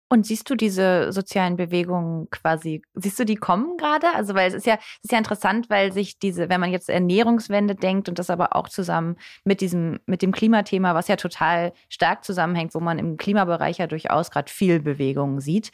Und 0.07 0.27
siehst 0.27 0.49
du 0.49 0.55
diese 0.55 1.11
sozialen 1.11 1.55
Bewegungen 1.55 2.29
quasi, 2.29 2.83
siehst 2.93 3.17
du 3.19 3.25
die 3.25 3.35
kommen 3.35 3.75
gerade? 3.77 4.07
Also, 4.13 4.35
weil 4.35 4.49
es 4.49 4.53
ist 4.53 4.67
ja, 4.67 4.75
es 4.75 5.05
ist 5.05 5.11
ja 5.11 5.17
interessant, 5.17 5.69
weil 5.69 5.91
sich 5.91 6.19
diese, 6.19 6.47
wenn 6.47 6.61
man 6.61 6.71
jetzt 6.71 6.89
Ernährungswende 6.89 7.73
denkt 7.73 8.07
und 8.07 8.19
das 8.19 8.29
aber 8.29 8.55
auch 8.55 8.69
zusammen 8.69 9.17
mit 9.45 9.61
diesem, 9.61 9.99
mit 10.05 10.21
dem 10.21 10.31
Klimathema, 10.31 10.93
was 10.93 11.07
ja 11.07 11.15
total 11.15 11.73
stark 11.89 12.23
zusammenhängt, 12.23 12.75
wo 12.75 12.79
man 12.79 12.99
im 12.99 13.17
Klimabereich 13.17 13.79
ja 13.79 13.87
durchaus 13.87 14.29
gerade 14.29 14.51
viel 14.51 14.79
Bewegung 14.79 15.41
sieht. 15.41 15.71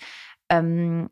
Ähm, 0.49 1.09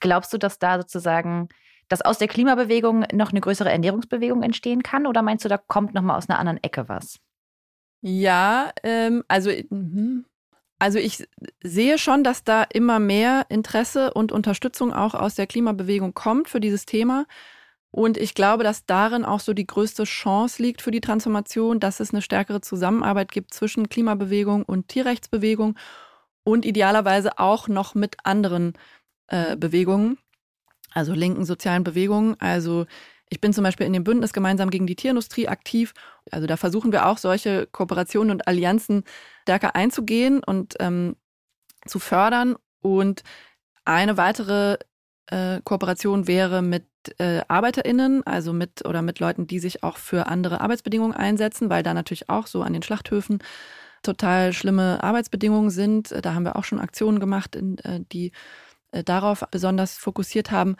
glaubst 0.00 0.32
du, 0.32 0.38
dass 0.38 0.58
da 0.58 0.78
sozusagen, 0.78 1.48
dass 1.86 2.02
aus 2.02 2.18
der 2.18 2.28
Klimabewegung 2.28 3.04
noch 3.12 3.30
eine 3.30 3.40
größere 3.40 3.70
Ernährungsbewegung 3.70 4.42
entstehen 4.42 4.82
kann? 4.82 5.06
Oder 5.06 5.22
meinst 5.22 5.44
du, 5.44 5.48
da 5.48 5.56
kommt 5.56 5.94
nochmal 5.94 6.18
aus 6.18 6.28
einer 6.28 6.40
anderen 6.40 6.62
Ecke 6.64 6.88
was? 6.88 7.20
Ja, 8.02 8.72
ähm, 8.82 9.22
also 9.28 9.50
mh. 9.70 10.24
Also 10.78 10.98
ich 10.98 11.26
sehe 11.62 11.98
schon, 11.98 12.22
dass 12.22 12.44
da 12.44 12.62
immer 12.62 12.98
mehr 12.98 13.46
Interesse 13.48 14.12
und 14.12 14.30
Unterstützung 14.30 14.92
auch 14.92 15.14
aus 15.14 15.34
der 15.34 15.46
Klimabewegung 15.46 16.12
kommt 16.12 16.48
für 16.48 16.60
dieses 16.60 16.84
Thema. 16.84 17.26
Und 17.90 18.18
ich 18.18 18.34
glaube, 18.34 18.62
dass 18.62 18.84
darin 18.84 19.24
auch 19.24 19.40
so 19.40 19.54
die 19.54 19.66
größte 19.66 20.04
Chance 20.04 20.62
liegt 20.62 20.82
für 20.82 20.90
die 20.90 21.00
Transformation, 21.00 21.80
dass 21.80 21.98
es 22.00 22.12
eine 22.12 22.20
stärkere 22.20 22.60
Zusammenarbeit 22.60 23.32
gibt 23.32 23.54
zwischen 23.54 23.88
Klimabewegung 23.88 24.64
und 24.64 24.88
Tierrechtsbewegung 24.88 25.78
und 26.44 26.66
idealerweise 26.66 27.38
auch 27.38 27.68
noch 27.68 27.94
mit 27.94 28.16
anderen 28.22 28.74
äh, 29.28 29.56
Bewegungen, 29.56 30.18
also 30.92 31.14
linken 31.14 31.46
sozialen 31.46 31.84
Bewegungen. 31.84 32.38
Also 32.38 32.84
ich 33.28 33.40
bin 33.40 33.52
zum 33.52 33.64
Beispiel 33.64 33.86
in 33.86 33.92
dem 33.92 34.04
Bündnis 34.04 34.32
gemeinsam 34.32 34.70
gegen 34.70 34.86
die 34.86 34.96
Tierindustrie 34.96 35.48
aktiv. 35.48 35.94
Also 36.30 36.46
da 36.46 36.56
versuchen 36.56 36.92
wir 36.92 37.06
auch 37.06 37.18
solche 37.18 37.66
Kooperationen 37.66 38.30
und 38.30 38.46
Allianzen 38.46 39.04
stärker 39.42 39.74
einzugehen 39.74 40.42
und 40.44 40.74
ähm, 40.80 41.16
zu 41.86 41.98
fördern. 41.98 42.56
Und 42.82 43.24
eine 43.84 44.16
weitere 44.16 44.78
äh, 45.26 45.60
Kooperation 45.64 46.28
wäre 46.28 46.62
mit 46.62 46.86
äh, 47.18 47.42
ArbeiterInnen, 47.48 48.24
also 48.26 48.52
mit 48.52 48.84
oder 48.84 49.02
mit 49.02 49.18
Leuten, 49.18 49.46
die 49.46 49.58
sich 49.58 49.82
auch 49.82 49.96
für 49.96 50.26
andere 50.26 50.60
Arbeitsbedingungen 50.60 51.16
einsetzen, 51.16 51.68
weil 51.68 51.82
da 51.82 51.94
natürlich 51.94 52.28
auch 52.28 52.46
so 52.46 52.62
an 52.62 52.72
den 52.72 52.82
Schlachthöfen 52.82 53.38
total 54.02 54.52
schlimme 54.52 55.02
Arbeitsbedingungen 55.02 55.70
sind. 55.70 56.14
Da 56.24 56.34
haben 56.34 56.44
wir 56.44 56.56
auch 56.56 56.64
schon 56.64 56.80
Aktionen 56.80 57.18
gemacht, 57.18 57.56
in, 57.56 57.78
äh, 57.78 58.00
die 58.12 58.30
äh, 58.92 59.02
darauf 59.02 59.44
besonders 59.50 59.98
fokussiert 59.98 60.50
haben. 60.50 60.76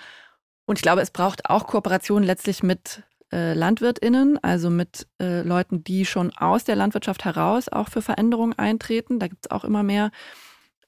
Und 0.67 0.79
ich 0.79 0.83
glaube, 0.83 1.01
es 1.01 1.11
braucht 1.11 1.49
auch 1.49 1.67
Kooperation 1.67 2.23
letztlich 2.23 2.63
mit 2.63 3.03
äh, 3.33 3.55
LandwirtInnen, 3.55 4.43
also 4.43 4.69
mit 4.69 5.07
äh, 5.21 5.43
Leuten, 5.43 5.85
die 5.85 6.05
schon 6.05 6.37
aus 6.37 6.65
der 6.65 6.77
Landwirtschaft 6.77 7.25
heraus 7.25 7.69
auch 7.69 7.89
für 7.89 8.03
Veränderungen 8.03 8.59
eintreten. 8.59 9.19
Da 9.19 9.29
gibt 9.29 9.47
es 9.47 9.51
auch 9.51 9.65
immer 9.65 9.83
mehr 9.83 10.11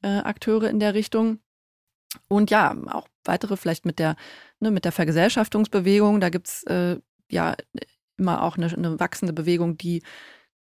äh, 0.02 0.18
Akteure 0.18 0.68
in 0.68 0.80
der 0.80 0.94
Richtung. 0.94 1.38
Und 2.26 2.50
ja, 2.50 2.76
auch 2.90 3.08
weitere 3.24 3.56
vielleicht 3.56 3.84
mit 3.84 3.98
der, 3.98 4.16
ne, 4.60 4.70
mit 4.70 4.84
der 4.84 4.92
Vergesellschaftungsbewegung. 4.92 6.20
Da 6.20 6.30
gibt 6.30 6.48
es 6.48 6.62
äh, 6.64 6.98
ja 7.30 7.54
immer 8.16 8.42
auch 8.42 8.56
eine, 8.56 8.66
eine 8.66 8.98
wachsende 8.98 9.32
Bewegung, 9.32 9.76
die 9.76 10.02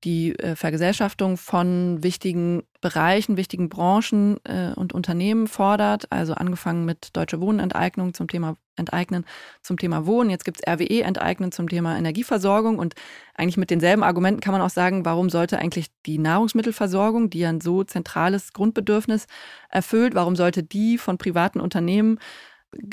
die 0.03 0.38
äh, 0.38 0.55
Vergesellschaftung 0.55 1.38
von 1.38 2.03
wichtigen 2.03 2.63
Bereichen, 2.81 3.38
wichtigen 3.38 3.69
Branchen 3.69 4.38
äh, 4.43 4.71
und 4.75 4.93
Unternehmen 4.93 5.47
fordert. 5.47 6.12
Also 6.12 6.34
angefangen 6.34 6.86
mit 6.86 7.10
Deutsche 7.13 7.41
Wohnenteignung 7.41 8.13
zum 8.13 8.27
Thema 8.27 8.55
Enteignen, 8.75 9.25
zum 9.62 9.77
Thema 9.77 10.05
Wohnen. 10.05 10.29
Jetzt 10.29 10.45
gibt 10.45 10.60
es 10.60 10.71
RWE 10.71 11.01
Enteignen 11.01 11.51
zum 11.51 11.69
Thema 11.69 11.97
Energieversorgung. 11.97 12.77
Und 12.77 12.93
eigentlich 13.34 13.58
mit 13.58 13.71
denselben 13.71 14.03
Argumenten 14.03 14.41
kann 14.41 14.51
man 14.51 14.62
auch 14.62 14.69
sagen, 14.69 15.05
warum 15.05 15.29
sollte 15.29 15.58
eigentlich 15.58 15.88
die 16.05 16.19
Nahrungsmittelversorgung, 16.19 17.29
die 17.29 17.45
ein 17.45 17.62
so 17.62 17.84
zentrales 17.84 18.53
Grundbedürfnis 18.53 19.25
erfüllt, 19.69 20.13
warum 20.13 20.36
sollte 20.36 20.62
die 20.62 20.97
von 20.97 21.17
privaten 21.17 21.60
Unternehmen 21.60 22.19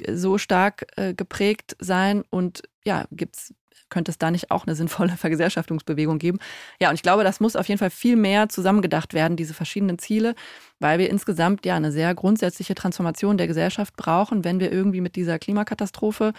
so 0.08 0.38
stark 0.38 0.86
äh, 0.96 1.12
geprägt 1.12 1.76
sein? 1.80 2.22
Und 2.30 2.62
ja, 2.84 3.06
gibt 3.10 3.36
es 3.36 3.54
könnte 3.92 4.10
es 4.10 4.18
da 4.18 4.32
nicht 4.32 4.50
auch 4.50 4.66
eine 4.66 4.74
sinnvolle 4.74 5.16
Vergesellschaftungsbewegung 5.16 6.18
geben? 6.18 6.38
Ja, 6.80 6.88
und 6.88 6.96
ich 6.96 7.02
glaube, 7.02 7.22
das 7.22 7.38
muss 7.38 7.54
auf 7.54 7.68
jeden 7.68 7.78
Fall 7.78 7.90
viel 7.90 8.16
mehr 8.16 8.48
zusammengedacht 8.48 9.14
werden, 9.14 9.36
diese 9.36 9.54
verschiedenen 9.54 9.98
Ziele, 9.98 10.34
weil 10.80 10.98
wir 10.98 11.10
insgesamt 11.10 11.64
ja 11.64 11.76
eine 11.76 11.92
sehr 11.92 12.14
grundsätzliche 12.14 12.74
Transformation 12.74 13.38
der 13.38 13.46
Gesellschaft 13.46 13.94
brauchen, 13.96 14.44
wenn 14.44 14.58
wir 14.58 14.72
irgendwie 14.72 15.00
mit 15.00 15.14
dieser 15.14 15.38
Klimakatastrophe 15.38 16.32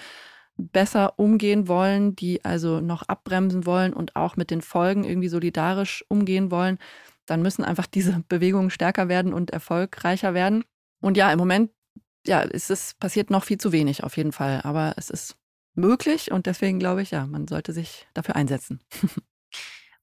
besser 0.58 1.14
umgehen 1.18 1.68
wollen, 1.68 2.16
die 2.16 2.44
also 2.44 2.80
noch 2.82 3.04
abbremsen 3.04 3.66
wollen 3.66 3.94
und 3.94 4.16
auch 4.16 4.36
mit 4.36 4.52
den 4.52 4.62
Folgen 4.62 5.04
irgendwie 5.04 5.30
solidarisch 5.30 6.04
umgehen 6.10 6.52
wollen, 6.52 6.78
dann 7.26 7.42
müssen 7.42 7.64
einfach 7.64 7.88
diese 7.88 8.24
Bewegungen 8.28 8.70
stärker 8.70 9.08
werden 9.08 9.34
und 9.34 9.52
erfolgreicher 9.52 10.34
werden. 10.34 10.64
Und 11.02 11.18
ja, 11.18 11.32
im 11.32 11.40
Moment 11.40 11.72
ja, 12.26 12.42
ist 12.42 12.72
es 12.72 12.94
passiert 12.96 13.30
noch 13.30 13.44
viel 13.44 13.58
zu 13.58 13.72
wenig 13.72 14.04
auf 14.04 14.18
jeden 14.18 14.32
Fall, 14.32 14.62
aber 14.64 14.94
es 14.98 15.10
ist 15.10 15.36
möglich 15.76 16.32
und 16.32 16.46
deswegen 16.46 16.80
glaube 16.80 17.02
ich, 17.02 17.12
ja, 17.12 17.26
man 17.26 17.48
sollte 17.48 17.74
sich 17.74 18.08
dafür 18.14 18.36
einsetzen. 18.36 18.80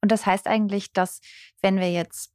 Und 0.02 0.11
das 0.11 0.24
heißt 0.24 0.46
eigentlich, 0.46 0.92
dass 0.92 1.20
wenn 1.61 1.78
wir 1.78 1.92
jetzt 1.92 2.33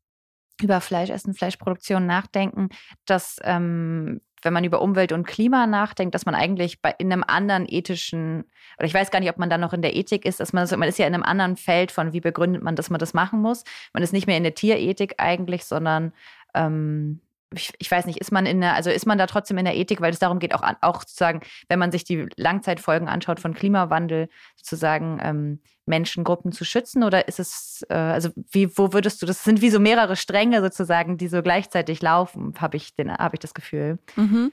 über 0.62 0.82
Fleischessen, 0.82 1.34
Fleischproduktion 1.34 2.06
nachdenken, 2.06 2.70
dass 3.06 3.38
ähm, 3.44 4.22
wenn 4.46 4.54
man 4.54 4.64
über 4.64 4.82
Umwelt 4.82 5.12
und 5.12 5.26
Klima 5.26 5.66
nachdenkt, 5.66 6.14
dass 6.14 6.26
man 6.26 6.36
eigentlich 6.36 6.82
bei 6.82 6.94
in 6.98 7.12
einem 7.12 7.24
anderen 7.26 7.66
ethischen, 7.68 8.46
oder 8.78 8.86
ich 8.86 8.94
weiß 8.94 9.10
gar 9.10 9.20
nicht, 9.20 9.30
ob 9.30 9.40
man 9.40 9.50
da 9.50 9.58
noch 9.58 9.74
in 9.74 9.82
der 9.82 9.96
Ethik 9.96 10.24
ist, 10.24 10.40
dass 10.40 10.54
man, 10.54 10.68
man 10.78 10.88
ist 10.88 11.00
ja 11.00 11.08
in 11.08 11.16
einem 11.16 11.24
anderen 11.24 11.58
Feld 11.58 11.92
von, 11.92 12.14
wie 12.14 12.22
begründet 12.22 12.62
man, 12.62 12.76
dass 12.76 12.92
man 12.92 13.00
das 13.00 13.14
machen 13.14 13.42
muss. 13.42 13.64
Man 13.92 14.04
ist 14.04 14.14
nicht 14.14 14.28
mehr 14.28 14.38
in 14.38 14.44
der 14.44 14.54
Tierethik 14.54 15.16
eigentlich, 15.18 15.66
sondern 15.66 16.14
ähm, 16.54 17.22
ich, 17.56 17.74
ich, 17.78 17.90
weiß 17.90 18.06
nicht, 18.06 18.20
ist 18.20 18.32
man 18.32 18.46
in 18.46 18.62
der, 18.62 18.74
also 18.74 18.90
ist 18.90 19.06
man 19.06 19.18
da 19.18 19.28
trotzdem 19.28 19.58
in 19.58 19.66
der 19.66 19.76
Ethik, 19.76 20.02
weil 20.02 20.12
es 20.12 20.20
darum 20.20 20.40
geht, 20.40 20.54
auch, 20.54 20.64
auch 20.82 21.02
sozusagen, 21.02 21.42
wenn 21.70 21.80
man 21.80 21.92
sich 21.92 22.04
die 22.04 22.28
Langzeitfolgen 22.36 23.08
anschaut 23.08 23.40
von 23.40 23.54
Klimawandel, 23.54 24.30
sozusagen 24.56 25.20
ähm, 25.22 25.62
Menschengruppen 25.86 26.52
zu 26.52 26.66
schützen? 26.66 27.04
Oder 27.04 27.28
ist 27.28 27.40
es, 27.40 27.86
äh, 27.90 27.96
also 27.96 28.30
wie, 28.52 28.78
wo 28.78 28.94
würdest 28.94 29.22
du, 29.22 29.26
das 29.26 29.44
sind 29.44 29.62
wie 29.62 29.70
so 29.70 29.80
mehrere 29.80 30.16
Stränge 30.16 30.62
sozusagen, 30.62 31.18
die 31.18 31.28
so 31.28 31.42
gleichzeitig 31.42 32.02
laufen, 32.02 32.54
habe 32.60 32.78
ich, 32.78 32.94
hab 32.98 33.34
ich 33.34 33.40
das 33.40 33.54
Gefühl. 33.54 34.00
Mhm. 34.16 34.52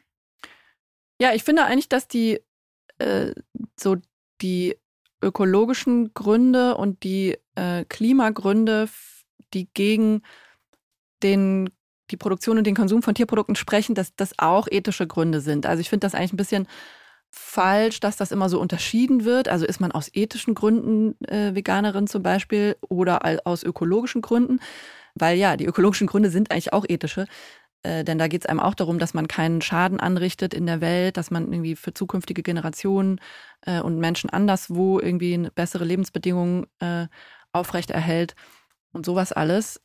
Ja, 1.20 1.32
ich 1.32 1.44
finde 1.44 1.64
eigentlich, 1.64 1.88
dass 1.88 2.08
die 2.08 2.40
äh, 2.98 3.32
so 3.78 3.96
die 4.40 4.76
ökologischen 5.22 6.12
Gründe 6.14 6.76
und 6.76 7.04
die 7.04 7.38
äh, 7.54 7.84
Klimagründe, 7.84 8.88
die 9.54 9.68
gegen 9.72 10.22
den 11.22 11.70
die 12.12 12.16
Produktion 12.16 12.58
und 12.58 12.66
den 12.66 12.76
Konsum 12.76 13.02
von 13.02 13.14
Tierprodukten 13.14 13.56
sprechen, 13.56 13.94
dass 13.94 14.14
das 14.14 14.38
auch 14.38 14.68
ethische 14.70 15.06
Gründe 15.06 15.40
sind. 15.40 15.66
Also 15.66 15.80
ich 15.80 15.88
finde 15.88 16.06
das 16.06 16.14
eigentlich 16.14 16.34
ein 16.34 16.36
bisschen 16.36 16.68
falsch, 17.30 18.00
dass 18.00 18.16
das 18.16 18.30
immer 18.30 18.48
so 18.48 18.60
unterschieden 18.60 19.24
wird. 19.24 19.48
Also 19.48 19.64
ist 19.64 19.80
man 19.80 19.90
aus 19.90 20.10
ethischen 20.12 20.54
Gründen 20.54 21.18
äh, 21.24 21.54
Veganerin 21.54 22.06
zum 22.06 22.22
Beispiel 22.22 22.76
oder 22.88 23.46
aus 23.46 23.62
ökologischen 23.62 24.20
Gründen? 24.20 24.60
Weil 25.14 25.38
ja, 25.38 25.56
die 25.56 25.64
ökologischen 25.64 26.06
Gründe 26.06 26.30
sind 26.30 26.50
eigentlich 26.50 26.72
auch 26.72 26.84
ethische. 26.86 27.26
Äh, 27.82 28.04
denn 28.04 28.18
da 28.18 28.28
geht 28.28 28.42
es 28.42 28.46
einem 28.46 28.60
auch 28.60 28.74
darum, 28.74 28.98
dass 28.98 29.14
man 29.14 29.28
keinen 29.28 29.62
Schaden 29.62 29.98
anrichtet 29.98 30.54
in 30.54 30.66
der 30.66 30.80
Welt, 30.80 31.16
dass 31.16 31.30
man 31.30 31.52
irgendwie 31.52 31.74
für 31.74 31.94
zukünftige 31.94 32.42
Generationen 32.42 33.18
äh, 33.62 33.80
und 33.80 33.98
Menschen 33.98 34.30
anderswo 34.30 35.00
irgendwie 35.00 35.48
bessere 35.54 35.84
Lebensbedingungen 35.84 36.66
äh, 36.80 37.06
aufrechterhält 37.52 38.34
und 38.92 39.06
sowas 39.06 39.32
alles 39.32 39.80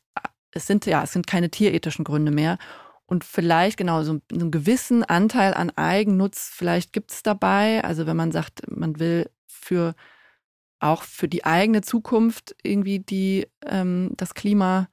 es 0.52 0.66
sind 0.66 0.86
ja, 0.86 1.02
es 1.02 1.12
sind 1.12 1.26
keine 1.26 1.50
tierethischen 1.50 2.04
Gründe 2.04 2.30
mehr. 2.30 2.58
Und 3.06 3.24
vielleicht 3.24 3.78
genau 3.78 4.02
so, 4.02 4.20
einen 4.30 4.50
gewissen 4.50 5.02
Anteil 5.02 5.54
an 5.54 5.70
Eigennutz, 5.70 6.50
vielleicht 6.52 6.92
gibt 6.92 7.10
es 7.10 7.22
dabei. 7.22 7.82
Also 7.82 8.06
wenn 8.06 8.16
man 8.16 8.32
sagt, 8.32 8.70
man 8.70 8.98
will 8.98 9.30
für 9.46 9.94
auch 10.80 11.02
für 11.02 11.28
die 11.28 11.44
eigene 11.44 11.80
Zukunft 11.82 12.54
irgendwie 12.62 13.00
die 13.00 13.48
ähm, 13.66 14.12
das 14.16 14.34
Klima 14.34 14.88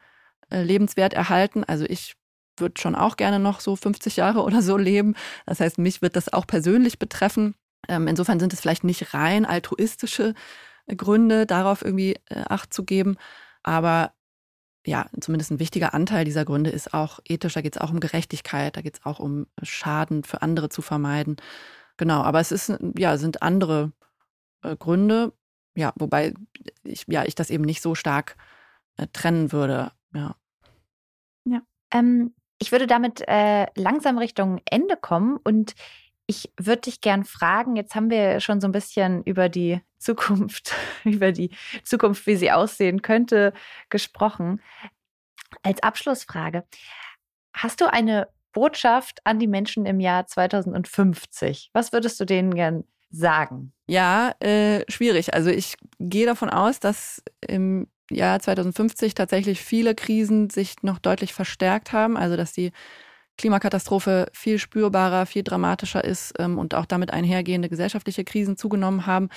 äh, 0.50 0.64
lebenswert 0.64 1.14
erhalten. 1.14 1.64
Also 1.64 1.86
ich 1.86 2.16
würde 2.58 2.80
schon 2.80 2.96
auch 2.96 3.18
gerne 3.18 3.40
noch 3.40 3.60
so 3.60 3.76
50 3.76 4.16
Jahre 4.16 4.44
oder 4.44 4.62
so 4.62 4.78
leben. 4.78 5.16
Das 5.46 5.60
heißt, 5.60 5.78
mich 5.78 6.02
wird 6.02 6.16
das 6.16 6.32
auch 6.32 6.48
persönlich 6.48 7.00
betreffen. 7.00 7.56
Ähm, 7.88 8.08
insofern 8.08 8.40
sind 8.40 8.54
es 8.54 8.62
vielleicht 8.62 8.84
nicht 8.84 9.14
rein 9.14 9.46
altruistische 9.46 10.34
Gründe, 10.88 11.46
darauf 11.46 11.84
irgendwie 11.84 12.16
äh, 12.30 12.44
Acht 12.48 12.74
zu 12.74 12.84
geben. 12.84 13.18
Aber 13.64 14.14
ja, 14.86 15.08
zumindest 15.20 15.52
ein 15.52 15.60
wichtiger 15.60 15.94
Anteil 15.94 16.26
dieser 16.26 16.46
Gründe 16.46 16.70
ist 16.70 16.94
auch 16.94 17.20
ethisch. 17.26 17.54
Da 17.54 17.62
geht 17.62 17.76
es 17.76 17.82
auch 17.82 17.92
um 17.92 18.00
Gerechtigkeit, 18.00 18.78
da 18.78 18.82
geht 18.82 18.96
es 19.00 19.06
auch 19.06 19.20
um 19.20 19.48
Schaden 19.64 20.24
für 20.24 20.42
andere 20.42 20.70
zu 20.70 20.82
vermeiden. 20.82 21.38
Genau, 21.98 22.22
aber 22.22 22.40
es 22.40 22.52
ist, 22.52 22.72
ja, 22.98 23.18
sind 23.18 23.42
andere 23.42 23.92
äh, 24.64 24.76
Gründe, 24.76 25.34
ja, 25.76 25.94
wobei 25.96 26.34
ich, 26.84 27.06
ja, 27.08 27.26
ich 27.26 27.36
das 27.36 27.50
eben 27.50 27.64
nicht 27.64 27.82
so 27.82 27.96
stark 27.96 28.38
äh, 28.98 29.08
trennen 29.12 29.52
würde. 29.52 29.92
Ja. 30.14 30.36
Ja. 31.46 31.62
Ähm, 31.92 32.34
ich 32.60 32.72
würde 32.72 32.88
damit 32.88 33.24
äh, 33.28 33.68
langsam 33.76 34.18
Richtung 34.18 34.62
Ende 34.66 34.98
kommen 34.98 35.38
und 35.44 35.76
ich 36.28 36.52
würde 36.60 36.82
dich 36.82 37.02
gern 37.02 37.24
fragen, 37.24 37.76
jetzt 37.76 37.96
haben 37.96 38.10
wir 38.10 38.40
schon 38.40 38.62
so 38.62 38.68
ein 38.68 38.72
bisschen 38.72 39.24
über 39.24 39.50
die 39.50 39.82
Zukunft, 39.98 40.74
über 41.04 41.32
die 41.32 41.52
Zukunft, 41.84 42.26
wie 42.28 42.36
sie 42.36 42.52
aussehen 42.52 43.02
könnte, 43.02 43.54
gesprochen. 43.90 44.62
Als 45.64 45.82
Abschlussfrage, 45.84 46.64
hast 47.54 47.82
du 47.82 47.92
eine 47.92 48.28
Botschaft 48.52 49.20
an 49.24 49.40
die 49.40 49.48
Menschen 49.48 49.86
im 49.86 50.00
Jahr 50.00 50.28
2050? 50.28 51.70
Was 51.74 51.92
würdest 51.92 52.20
du 52.20 52.26
denen 52.26 52.54
gern 52.54 52.86
sagen? 53.10 53.74
Ja, 53.88 54.34
äh, 54.40 54.84
schwierig. 54.90 55.34
Also 55.34 55.50
ich 55.50 55.76
gehe 56.00 56.26
davon 56.26 56.50
aus, 56.50 56.80
dass 56.80 57.22
im 57.46 57.88
Jahr 58.10 58.40
2050 58.40 59.14
tatsächlich 59.14 59.62
viele 59.62 59.96
Krisen 59.96 60.50
sich 60.50 60.84
noch 60.84 61.00
deutlich 61.00 61.34
verstärkt 61.34 61.92
haben. 61.92 62.18
Also 62.18 62.36
dass 62.38 62.54
die 62.54 62.72
Klimakatastrophe 63.38 64.28
viel 64.34 64.60
spürbarer, 64.60 65.26
viel 65.26 65.44
dramatischer 65.44 66.04
ist 66.04 66.34
ähm, 66.40 66.58
und 66.58 66.74
auch 66.74 66.86
damit 66.86 67.12
einhergehende 67.12 67.70
gesellschaftliche 67.70 68.24
Krisen 68.24 68.58
zugenommen 68.58 69.06
haben. 69.06 69.30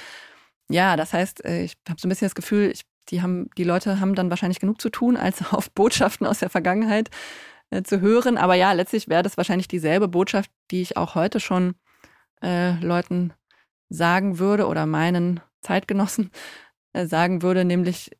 Ja, 0.70 0.96
das 0.96 1.12
heißt, 1.12 1.44
äh, 1.44 1.62
ich 1.64 1.76
habe 1.88 2.00
so 2.00 2.06
ein 2.06 2.10
bisschen 2.10 2.26
das 2.26 2.34
Gefühl, 2.34 2.70
ich, 2.70 2.82
die, 3.08 3.22
haben, 3.22 3.48
die 3.56 3.64
Leute 3.64 4.00
haben 4.00 4.14
dann 4.14 4.30
wahrscheinlich 4.30 4.60
genug 4.60 4.80
zu 4.80 4.90
tun, 4.90 5.16
als 5.16 5.42
auf 5.52 5.70
Botschaften 5.70 6.26
aus 6.26 6.38
der 6.38 6.50
Vergangenheit 6.50 7.10
äh, 7.70 7.82
zu 7.82 8.00
hören. 8.00 8.38
Aber 8.38 8.54
ja, 8.54 8.72
letztlich 8.72 9.08
wäre 9.08 9.22
das 9.22 9.36
wahrscheinlich 9.36 9.68
dieselbe 9.68 10.08
Botschaft, 10.08 10.50
die 10.70 10.82
ich 10.82 10.96
auch 10.96 11.14
heute 11.14 11.40
schon 11.40 11.74
äh, 12.42 12.78
Leuten 12.80 13.32
sagen 13.88 14.38
würde 14.38 14.66
oder 14.66 14.86
meinen 14.86 15.40
Zeitgenossen 15.62 16.30
äh, 16.92 17.06
sagen 17.06 17.42
würde, 17.42 17.64
nämlich 17.64 18.10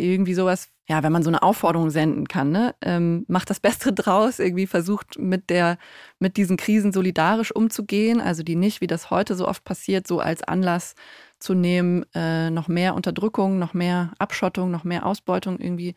irgendwie 0.00 0.34
sowas, 0.34 0.68
ja, 0.88 1.02
wenn 1.02 1.12
man 1.12 1.22
so 1.22 1.30
eine 1.30 1.42
Aufforderung 1.42 1.90
senden 1.90 2.26
kann, 2.28 2.50
ne, 2.50 2.74
ähm, 2.82 3.24
macht 3.28 3.50
das 3.50 3.60
Beste 3.60 3.92
draus, 3.92 4.38
irgendwie 4.38 4.66
versucht 4.66 5.18
mit 5.18 5.50
der, 5.50 5.78
mit 6.18 6.36
diesen 6.36 6.56
Krisen 6.56 6.92
solidarisch 6.92 7.54
umzugehen, 7.54 8.20
also 8.20 8.42
die 8.42 8.56
nicht, 8.56 8.80
wie 8.80 8.86
das 8.86 9.10
heute 9.10 9.34
so 9.36 9.46
oft 9.46 9.64
passiert, 9.64 10.06
so 10.06 10.20
als 10.20 10.42
Anlass 10.42 10.94
zu 11.38 11.54
nehmen, 11.54 12.04
äh, 12.14 12.50
noch 12.50 12.68
mehr 12.68 12.94
Unterdrückung, 12.94 13.58
noch 13.58 13.74
mehr 13.74 14.12
Abschottung, 14.18 14.70
noch 14.70 14.84
mehr 14.84 15.06
Ausbeutung 15.06 15.58
irgendwie 15.58 15.94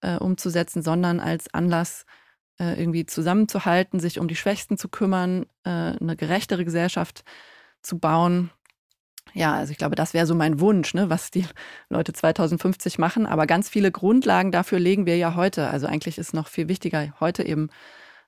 äh, 0.00 0.16
umzusetzen, 0.16 0.82
sondern 0.82 1.20
als 1.20 1.52
Anlass 1.52 2.06
äh, 2.58 2.78
irgendwie 2.80 3.06
zusammenzuhalten, 3.06 4.00
sich 4.00 4.18
um 4.18 4.28
die 4.28 4.36
Schwächsten 4.36 4.78
zu 4.78 4.88
kümmern, 4.88 5.46
äh, 5.64 5.70
eine 5.70 6.16
gerechtere 6.16 6.64
Gesellschaft 6.64 7.24
zu 7.82 7.98
bauen 7.98 8.50
ja, 9.32 9.54
also 9.54 9.70
ich 9.70 9.78
glaube, 9.78 9.96
das 9.96 10.14
wäre 10.14 10.26
so 10.26 10.34
mein 10.34 10.60
Wunsch, 10.60 10.94
ne, 10.94 11.10
was 11.10 11.30
die 11.30 11.46
Leute 11.88 12.12
2050 12.12 12.98
machen. 12.98 13.26
Aber 13.26 13.46
ganz 13.46 13.68
viele 13.68 13.92
Grundlagen 13.92 14.52
dafür 14.52 14.78
legen 14.78 15.06
wir 15.06 15.16
ja 15.16 15.34
heute. 15.34 15.68
Also 15.68 15.86
eigentlich 15.86 16.18
ist 16.18 16.34
noch 16.34 16.48
viel 16.48 16.68
wichtiger, 16.68 17.14
heute 17.20 17.42
eben 17.42 17.68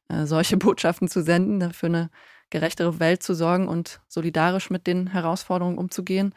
äh, 0.08 0.26
solche 0.26 0.56
Botschaften 0.58 1.08
zu 1.08 1.22
senden, 1.22 1.58
ne, 1.58 1.72
für 1.72 1.87
eine 1.87 2.11
gerechtere 2.50 2.98
Welt 3.00 3.22
zu 3.22 3.34
sorgen 3.34 3.68
und 3.68 4.00
solidarisch 4.08 4.70
mit 4.70 4.87
den 4.87 5.08
Herausforderungen 5.08 5.78
umzugehen. 5.78 6.34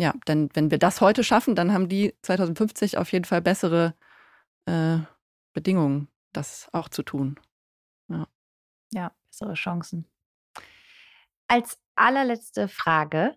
Ja, 0.00 0.14
denn 0.28 0.48
wenn 0.54 0.70
wir 0.70 0.78
das 0.78 1.00
heute 1.00 1.24
schaffen, 1.24 1.54
dann 1.54 1.72
haben 1.72 1.88
die 1.88 2.14
2050 2.22 2.98
auf 2.98 3.10
jeden 3.12 3.24
Fall 3.24 3.42
bessere 3.42 3.94
äh, 4.66 4.98
Bedingungen, 5.52 6.08
das 6.32 6.68
auch 6.72 6.88
zu 6.88 7.02
tun. 7.02 7.38
Ja. 8.08 8.28
ja, 8.92 9.12
bessere 9.28 9.54
Chancen. 9.54 10.06
Als 11.48 11.78
allerletzte 11.98 12.68
Frage 12.68 13.34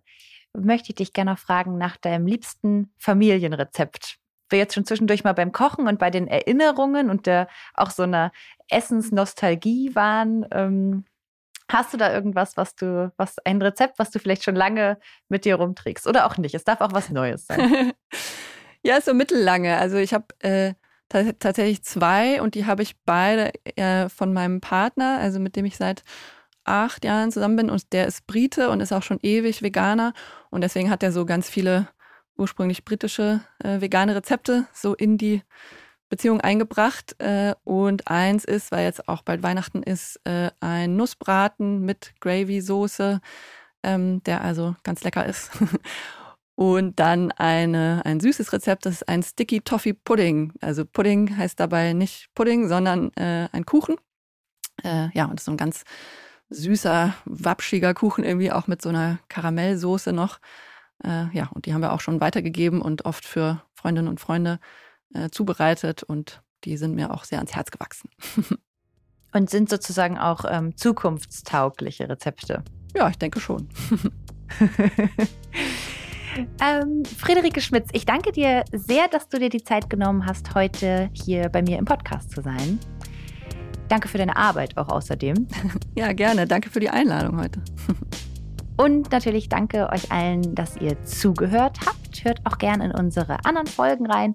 möchte 0.58 0.90
ich 0.90 0.96
dich 0.96 1.14
gerne 1.14 1.32
noch 1.32 1.40
fragen 1.40 1.78
nach 1.78 1.98
deinem 1.98 2.28
liebsten 2.28 2.94
Familienrezept. 2.98 4.18
Wir 4.50 4.60
jetzt 4.60 4.74
schon 4.74 4.86
zwischendurch 4.86 5.24
mal 5.24 5.34
beim 5.34 5.54
Kochen 5.54 5.88
und 5.88 5.98
bei 5.98 6.10
den 6.10 6.28
Erinnerungen 6.28 7.10
und 7.10 7.26
der 7.26 7.48
auch 7.74 7.90
so 7.90 8.04
einer 8.04 8.32
Essensnostalgie 8.70 9.96
waren. 9.96 10.46
Ähm, 10.52 11.06
hast 11.70 11.94
du 11.94 11.98
da 11.98 12.14
irgendwas, 12.14 12.58
was 12.58 12.76
du, 12.76 13.14
was 13.16 13.38
ein 13.46 13.62
Rezept, 13.62 13.98
was 13.98 14.12
du 14.12 14.20
vielleicht 14.20 14.44
schon 14.44 14.56
lange 14.56 14.98
mit 15.30 15.46
dir 15.46 15.56
rumträgst 15.56 16.06
oder 16.06 16.26
auch 16.26 16.38
nicht? 16.38 16.54
Es 16.54 16.66
darf 16.66 16.82
auch 16.82 16.92
was 16.92 17.10
Neues 17.10 17.48
sein. 17.48 17.94
ja, 18.84 19.00
so 19.00 19.14
mittellange. 19.14 19.78
Also 19.78 19.98
ich 19.98 20.14
habe 20.14 20.26
äh, 20.40 20.74
tatsächlich 21.08 21.84
zwei 21.84 22.42
und 22.42 22.56
die 22.56 22.66
habe 22.66 22.84
ich 22.84 22.96
beide 23.06 23.54
äh, 23.78 24.10
von 24.10 24.34
meinem 24.34 24.60
Partner, 24.60 25.18
also 25.20 25.40
mit 25.40 25.56
dem 25.56 25.66
ich 25.66 25.78
seit 25.78 26.04
acht 26.64 27.06
Jahren 27.06 27.32
zusammen 27.32 27.56
bin 27.56 27.70
und 27.70 27.94
der 27.94 28.08
ist 28.08 28.28
Brite 28.28 28.70
und 28.70 28.82
ist 28.82 28.94
auch 28.94 29.04
schon 29.04 29.20
ewig 29.22 29.62
Veganer 29.62 30.14
und 30.50 30.62
deswegen 30.62 30.90
hat 30.90 31.04
er 31.04 31.12
so 31.12 31.26
ganz 31.26 31.50
viele 31.50 31.88
ursprünglich 32.38 32.86
britische 32.86 33.42
äh, 33.64 33.82
vegane 33.82 34.16
Rezepte 34.16 34.66
so 34.74 34.94
in 34.94 35.18
die 35.18 35.44
Beziehung 36.12 36.42
eingebracht. 36.42 37.16
Äh, 37.20 37.56
und 37.64 38.08
eins 38.08 38.46
ist, 38.46 38.72
weil 38.72 38.84
jetzt 38.84 39.08
auch 39.08 39.24
bald 39.24 39.42
Weihnachten 39.42 39.82
ist, 39.82 40.20
äh, 40.26 40.52
ein 40.60 40.96
Nussbraten 40.98 41.80
mit 41.82 42.14
Gravy-Soße, 42.20 43.22
ähm, 43.84 44.22
der 44.24 44.42
also 44.42 44.76
ganz 44.84 45.04
lecker 45.04 45.26
ist. 45.26 45.52
und 46.56 47.00
dann 47.00 47.32
eine, 47.32 48.02
ein 48.04 48.20
süßes 48.20 48.52
Rezept, 48.54 48.86
das 48.86 48.96
ist 48.96 49.10
ein 49.10 49.24
Sticky 49.24 49.62
Toffee 49.62 49.94
Pudding. 49.94 50.54
Also 50.60 50.86
Pudding 50.86 51.38
heißt 51.38 51.60
dabei 51.60 51.94
nicht 51.94 52.28
Pudding, 52.36 52.68
sondern 52.68 53.12
äh, 53.14 53.48
ein 53.52 53.66
Kuchen. 53.66 53.96
Äh, 54.84 55.10
ja, 55.14 55.26
und 55.26 55.36
das 55.36 55.42
ist 55.42 55.46
so 55.46 55.52
ein 55.52 55.58
ganz 55.58 55.84
süßer, 56.52 57.16
wapschiger 57.26 57.94
Kuchen 57.94 58.24
irgendwie 58.24 58.52
auch 58.52 58.68
mit 58.68 58.82
so 58.82 58.90
einer 58.90 59.20
Karamellsoße 59.30 60.14
noch. 60.14 60.40
Äh, 61.04 61.36
ja, 61.36 61.50
und 61.54 61.66
die 61.66 61.74
haben 61.74 61.82
wir 61.82 61.94
auch 61.94 62.02
schon 62.02 62.22
weitergegeben 62.22 62.82
und 62.82 63.06
oft 63.06 63.26
für 63.26 63.64
Freundinnen 63.74 64.08
und 64.08 64.20
Freunde 64.20 64.60
äh, 65.14 65.30
zubereitet 65.30 66.04
und 66.04 66.44
die 66.64 66.78
sind 66.78 66.94
mir 66.94 67.12
auch 67.12 67.24
sehr 67.24 67.40
ans 67.40 67.56
Herz 67.56 67.72
gewachsen. 67.72 68.10
und 69.34 69.50
sind 69.50 69.70
sozusagen 69.70 70.18
auch 70.18 70.46
ähm, 70.48 70.78
zukunftstaugliche 70.78 72.08
Rezepte? 72.08 72.64
Ja, 72.96 73.10
ich 73.10 73.18
denke 73.18 73.40
schon. 73.40 73.70
ähm, 76.62 77.04
Friederike 77.06 77.62
Schmitz, 77.62 77.90
ich 77.94 78.06
danke 78.06 78.32
dir 78.32 78.66
sehr, 78.74 79.08
dass 79.08 79.30
du 79.30 79.40
dir 79.40 79.50
die 79.50 79.64
Zeit 79.64 79.90
genommen 79.90 80.26
hast, 80.26 80.54
heute 80.54 81.10
hier 81.14 81.50
bei 81.50 81.62
mir 81.62 81.80
im 81.80 81.86
Podcast 81.86 82.32
zu 82.32 82.42
sein. 82.42 82.80
Danke 83.92 84.08
für 84.08 84.18
deine 84.18 84.38
Arbeit 84.38 84.78
auch 84.78 84.88
außerdem. 84.88 85.48
Ja, 85.96 86.14
gerne. 86.14 86.48
Danke 86.48 86.70
für 86.70 86.80
die 86.80 86.90
Einladung 86.90 87.38
heute. 87.38 87.62
Und 88.78 89.12
natürlich 89.12 89.50
danke 89.50 89.90
euch 89.92 90.10
allen, 90.10 90.56
dass 90.56 90.78
ihr 90.78 91.04
zugehört 91.04 91.80
habt. 91.86 92.24
Hört 92.24 92.40
auch 92.46 92.58
gerne 92.58 92.86
in 92.86 92.92
unsere 92.92 93.44
anderen 93.44 93.68
Folgen 93.68 94.10
rein. 94.10 94.34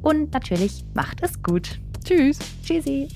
Und 0.00 0.32
natürlich 0.32 0.86
macht 0.94 1.22
es 1.22 1.42
gut. 1.42 1.78
Tschüss. 2.04 2.38
Tschüssi. 2.64 3.08